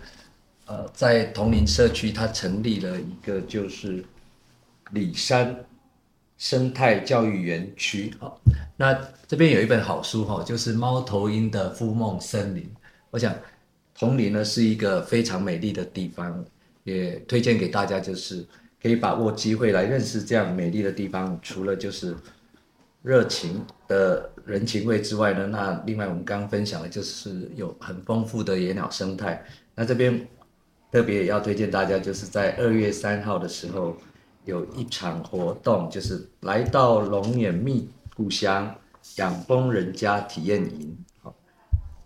[0.70, 4.04] 呃，在桐林社区，它成立了一个就是
[4.92, 5.64] 里山
[6.38, 8.14] 生态教育园区。
[8.20, 8.40] 好，
[8.76, 8.96] 那
[9.26, 12.62] 这边有一本好书哈，就是《猫头鹰的孵梦森林》。
[13.10, 13.34] 我想
[13.98, 16.44] 桐林呢是一个非常美丽的地方，
[16.84, 18.46] 也推荐给大家，就是。
[18.82, 22.16] 可以把握机会来认识这样美丽的地方，除了就是
[23.02, 29.44] 热情的人情味之外呢，那另外我们刚刚分享的就是有很丰富的野鸟生态。
[29.74, 30.26] 那这边
[30.90, 33.96] 特别也要推荐大家，就是在二月三号的时候
[34.44, 38.74] 有一场活动，就是来到龙眼蜜故乡
[39.16, 40.96] 养蜂人家体验营。
[41.22, 41.34] 好，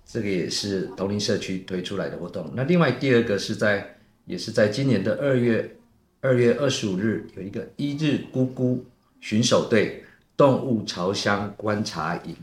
[0.04, 2.50] 这个也是同林社区推出来的活动。
[2.54, 5.76] 那另外第二个是在也是在今年的二月。
[6.20, 8.78] 二月二十五日有一个一日咕咕
[9.20, 10.02] 巡守队
[10.38, 12.34] 动物巢箱观察营，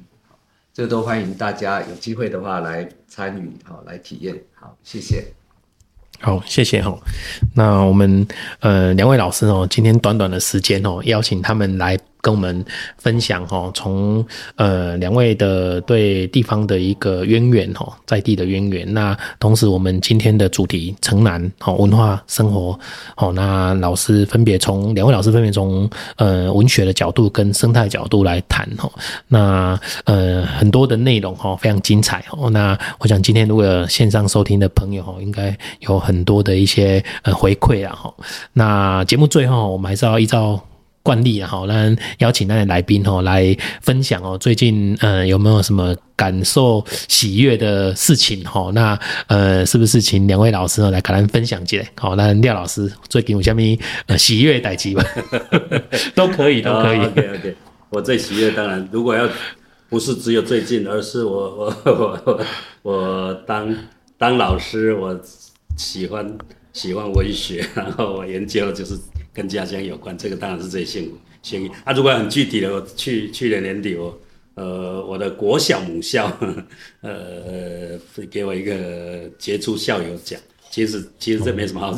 [0.71, 5.33] 这都欢迎大家有机会的话来参与，好来体验，好谢谢，
[6.21, 6.97] 好谢谢哈。
[7.53, 8.25] 那我们
[8.59, 11.97] 呃两位老师哦，今天短短的时间哦，邀请他们来。
[12.21, 12.63] 跟我们
[12.97, 18.91] 分享哈，从呃两位的对地方的一个渊源哈，在地的渊源。
[18.93, 22.79] 那同时我们今天的主题城南哈文化生活
[23.15, 28.89] 好，那老师分别从两位老师分别从呃文学的角度跟生态角度来谈哈。
[29.27, 32.49] 那呃很多的内容哈非常精彩哦。
[32.49, 38.13] 那我想今天如果线上收听的朋友哈，应该有很多的一些呃回馈啊哈。
[38.53, 40.59] 那节目最后我们还是要依照。
[41.03, 48.69] 惯例啊，好，那邀请那些来宾哦来分享哦，最近呃有没有什么感受喜悦的事情哈？
[48.73, 48.97] 那
[49.27, 51.83] 呃是不是请两位老师呢来跟咱分享一下？
[51.95, 53.61] 好，那廖老师最近有什么
[54.05, 55.03] 呃喜悦的代志吧？
[56.13, 56.99] 都可以，都可以。
[56.99, 57.55] Oh, OK OK，
[57.89, 59.27] 我最喜悦当然，如果要
[59.89, 62.45] 不是只有最近，而是我我我我
[62.83, 63.75] 我当
[64.19, 65.19] 当老师，我
[65.77, 66.37] 喜欢
[66.73, 68.95] 喜欢文学，然后我研究就是。
[69.33, 71.93] 跟家乡有关，这个当然是最幸福幸运啊！
[71.93, 74.19] 如果很具体的，我去去年年底我，
[74.55, 76.31] 呃我的国小母校，
[77.01, 77.97] 呃
[78.29, 80.39] 给我一个杰出校友奖。
[80.69, 81.93] 其实其实这没什么好，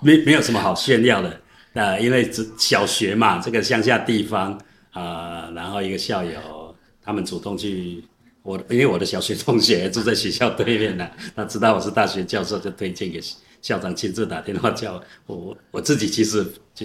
[0.00, 1.40] 没没有什么好炫耀的
[1.72, 4.60] 那、因为只小学嘛，这个乡下地方
[4.92, 8.02] 啊、然后一个校友他们主动去
[8.42, 13.20] 我，因为我的小学同学住在学校对面呢，他知道我是大学教授，就推荐给。
[13.62, 16.44] 校长亲自打电话叫我，我自己其实
[16.74, 16.84] 就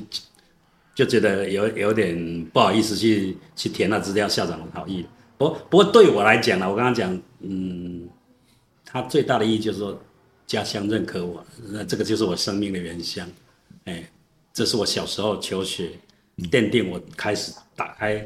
[0.93, 4.29] 就觉得有有点不好意思去去填那资料。
[4.29, 5.05] 校长很好意，
[5.37, 8.07] 不不过对我来讲呢，我刚刚讲，嗯，
[8.85, 9.99] 他最大的意义就是说
[10.45, 13.27] 家乡认可我，那这个就是我生命的原乡，
[13.85, 14.07] 哎，
[14.53, 15.91] 这是我小时候求学
[16.51, 18.23] 奠定我开始打开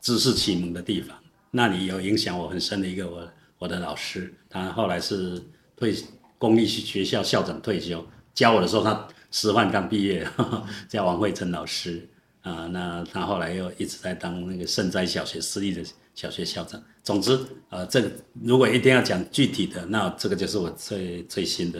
[0.00, 1.16] 知识启蒙的地方，
[1.52, 3.28] 那里有影响我很深的一个我
[3.58, 5.40] 我的老师，他后来是
[5.76, 5.94] 退。
[6.42, 12.08] 公立学校校长退休，教我的时候他师范刚毕业，呵呵叫王慧珍老师
[12.40, 15.80] 啊、那他后来又一直在当那个圣哉小学私立的
[16.16, 16.82] 小学校长。
[17.04, 17.38] 总之，
[17.70, 18.10] 呃，这个
[18.42, 21.78] 如果一定要讲具体的，那这个就是我最最新的，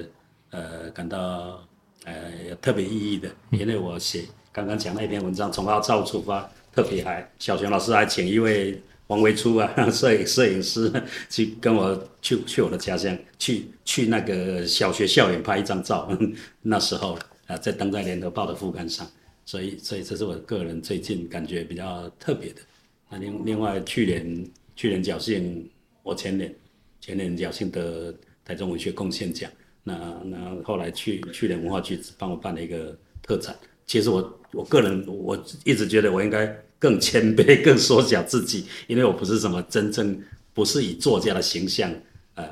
[0.51, 1.61] 呃，感到
[2.05, 8.81] 呃特别意义的，因为我写刚刚讲那篇文章，从号召出发，特别还小学老师还请一位。
[9.13, 10.91] 王维初啊， 摄影摄影师
[11.29, 16.11] 去跟我去去我的家乡，去去那个小学校园拍一张照。
[16.63, 19.07] 那时候啊，在登在联合报的副刊上，
[19.45, 22.63] 所以所以这是我个人最近感觉比较特别的。
[23.11, 25.69] 那另另外去年去年侥幸，
[26.03, 26.55] 我前年
[26.99, 29.51] 前年侥幸得台中文学贡献奖。
[29.85, 29.95] 那
[30.25, 33.55] 那后来去去年文化局帮我办了一个特展。
[33.85, 36.57] 其实我我个人我一直觉得我应该。
[36.83, 40.21] 更谦卑， 更缩小自己，因为我不是什么真正
[40.53, 41.89] 不是以作家的形象
[42.35, 42.45] 呃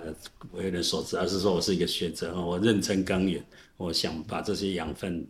[0.52, 3.42] 为人所知，而是说我是一个学者，我认真耕耘，
[3.76, 5.26] 我想把这些养分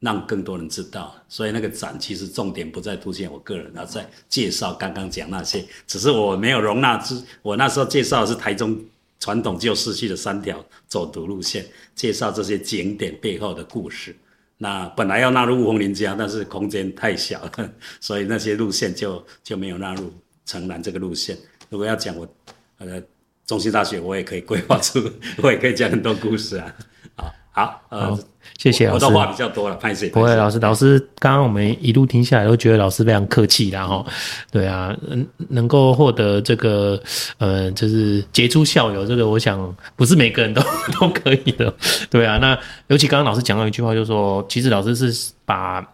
[0.00, 1.16] 让更多人知道。
[1.26, 7.18] 所以那个展其实重点不在凸显我个人，而在介绍刚刚讲那些，只是我没有容纳之。
[7.40, 8.78] 我那时候介绍的是台中
[9.18, 11.64] 传统旧市区的三条走读路线，
[11.94, 14.14] 介绍这些景点背后的故事。
[14.58, 20.12] 那本来要纳入雾峰林家，但是空间太小了， 所以那些路线就就没有纳入
[20.46, 21.36] 城南这个路线。
[21.70, 22.28] 如果要讲我，
[22.78, 23.02] 呃，
[23.46, 25.00] 中心大学我也可以规划出，
[25.42, 26.74] 我也可以讲很多故事啊。
[27.16, 28.18] 好，好，呃。
[28.58, 30.08] 谢谢老师，我的话比较多了，拍谢。
[30.10, 34.04] 不会，老师，老师，刚刚我们一路听下来，都觉得老师非常客气啦哈。
[34.52, 37.00] 对啊，能能够获得这个，
[37.38, 40.62] 呃，就是杰出校友，这个我想不是每个人都
[41.00, 41.72] 都可以的。
[42.10, 42.56] 对啊，那
[42.88, 45.84] 尤其刚刚老师讲到一句话，就是说，其实老师是把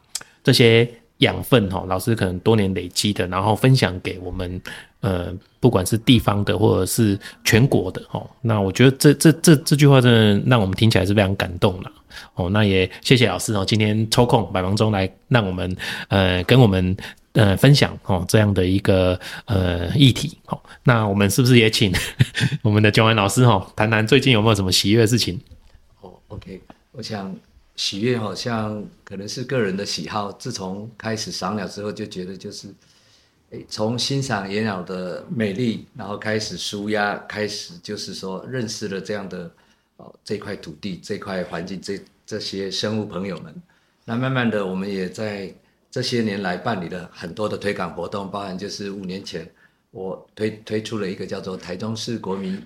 [0.43, 0.87] 这些
[1.21, 4.61] 养分哈，老师可能多年累积的，然后分享给我们
[5.01, 8.23] 呃，不管是地方的或者是全国的哈。
[8.43, 11.91] 那我觉得这这这这句话真的让我们听起来是非常感动了
[12.35, 12.51] 哦。
[12.51, 15.77] 那也谢谢老师哦，今天抽空百忙中来让我们
[16.09, 16.97] 呃跟我们
[17.33, 20.37] 呃分享哦这样的一个呃议题。
[20.47, 21.93] 好，那我们是不是也请
[22.63, 25.41] 我们的炯元老师哈谈谈最近有没有什么喜悦的事情？
[26.01, 26.61] 哦，OK，
[26.93, 27.35] 我想。
[27.77, 30.31] 喜悦好像可能是个人的喜好。
[30.33, 32.69] 自从开始赏鸟之后，就觉得就是，
[33.51, 39.51] 诶，从欣赏野鸟的美丽，然后开始舒压，开始就是说认识了这样的
[39.97, 43.55] 哦这块土地、这块环境、这这些生物朋友们。
[44.05, 45.53] 那慢慢的，我们也在
[45.91, 49.51] 这些年来办理了很多的推广活动，包含就是五年前
[49.91, 52.61] 我推推出了一个叫做台中市国民。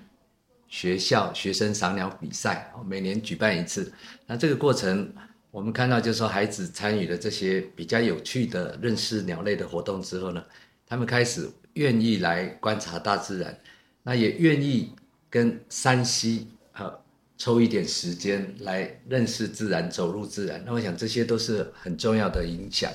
[0.67, 3.91] 学校学生赏鸟比赛，每年举办一次。
[4.25, 5.13] 那这个过程，
[5.51, 10.43] 我们看到就是说，孩子参与了这些比较有趣的认识鸟类的活动之后呢，
[10.87, 13.57] 他们开始愿意来观察大自然，
[14.03, 14.93] 那也愿意
[15.29, 16.91] 跟山西呃
[17.37, 20.61] 抽一点时间来认识自然，走入自然。
[20.65, 22.91] 那我想这些都是很重要的影响。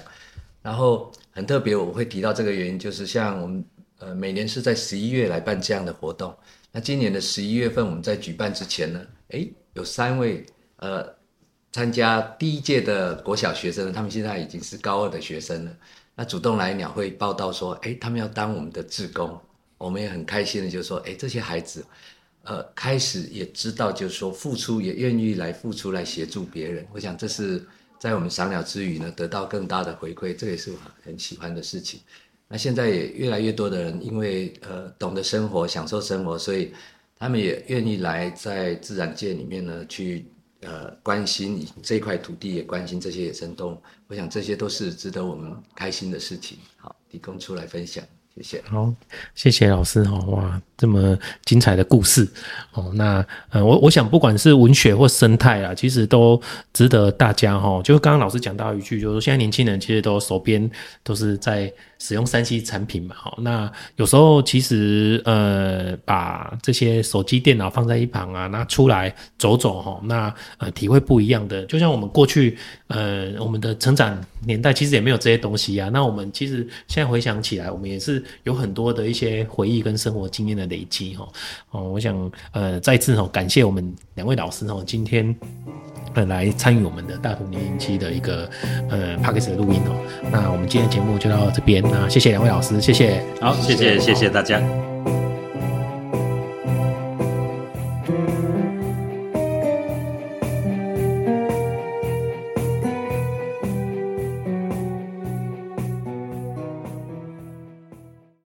[0.62, 3.64] 然后很特别，我会提到这个原因，就是像我们
[3.99, 6.37] 呃每年是在十一月来办这样的活动。
[6.73, 10.47] 那今年的十一月份，我们在举办之前呢，诶，有三位
[10.77, 11.05] 呃
[11.73, 15.77] 参加第一届的国小学生，他们现在已经是高二的学生了。
[16.14, 19.41] 那主动来鸟会报道说，诶，他们要当我们的志工，
[19.79, 21.85] 我们也很开心的就说，诶，这些孩子，
[22.43, 26.87] 呃，开始也知道就是说付出，也愿意来付出来协助别人。
[26.93, 27.66] 我想这是
[27.99, 32.01] 在我们赏鸟之余呢，得到更大的回馈，这也是我很喜欢的事情。
[32.53, 36.72] 那现在也越来越多的人，因为呃懂得生活、享受生活，所以
[37.16, 40.26] 他们也愿意来在自然界里面呢去
[40.62, 43.82] 呃关心这块土地，也关心这些野生动物。
[44.09, 46.59] 我想这些都是值得我们开心的事情。
[46.76, 48.61] 好，提供出来分享，谢谢。
[48.62, 48.92] 好，
[49.36, 52.26] 谢谢老师好，哇，这么精彩的故事
[52.72, 52.91] 哦。
[52.95, 56.41] 那呃，我我想不管是文学或生态啊，其实都
[56.72, 57.83] 值得大家哈。
[57.85, 60.68] 就刚刚老师讲到一句，就是说现在年轻人其实都手边
[61.05, 61.70] 都是在。
[62.03, 71.62] 使用三 C 产品嘛，好，那有时候其实呃，把这些手机、电脑放在一旁啊，那出来走走哈，那呃体会不一样的。
[71.66, 72.57] 就像我们过去
[72.87, 75.91] 呃，我们的成长年代其实也没有这些东西啊。
[75.93, 81.29] 那我们其实现在回想起来，我们也是有很多的一些回忆跟生活经验的累积哈。
[81.73, 85.37] 哦，我想呃再次哦感谢我们两位老师哦，今天。
[86.12, 88.51] 呃，来参与我们的大同零零七的一个
[88.89, 89.95] 呃 p a c k a g e 的录音哦。
[90.33, 94.61] 那我们今天的节目就到这边，啊谢谢两位老师，谢谢，好，谢谢，谢谢大家。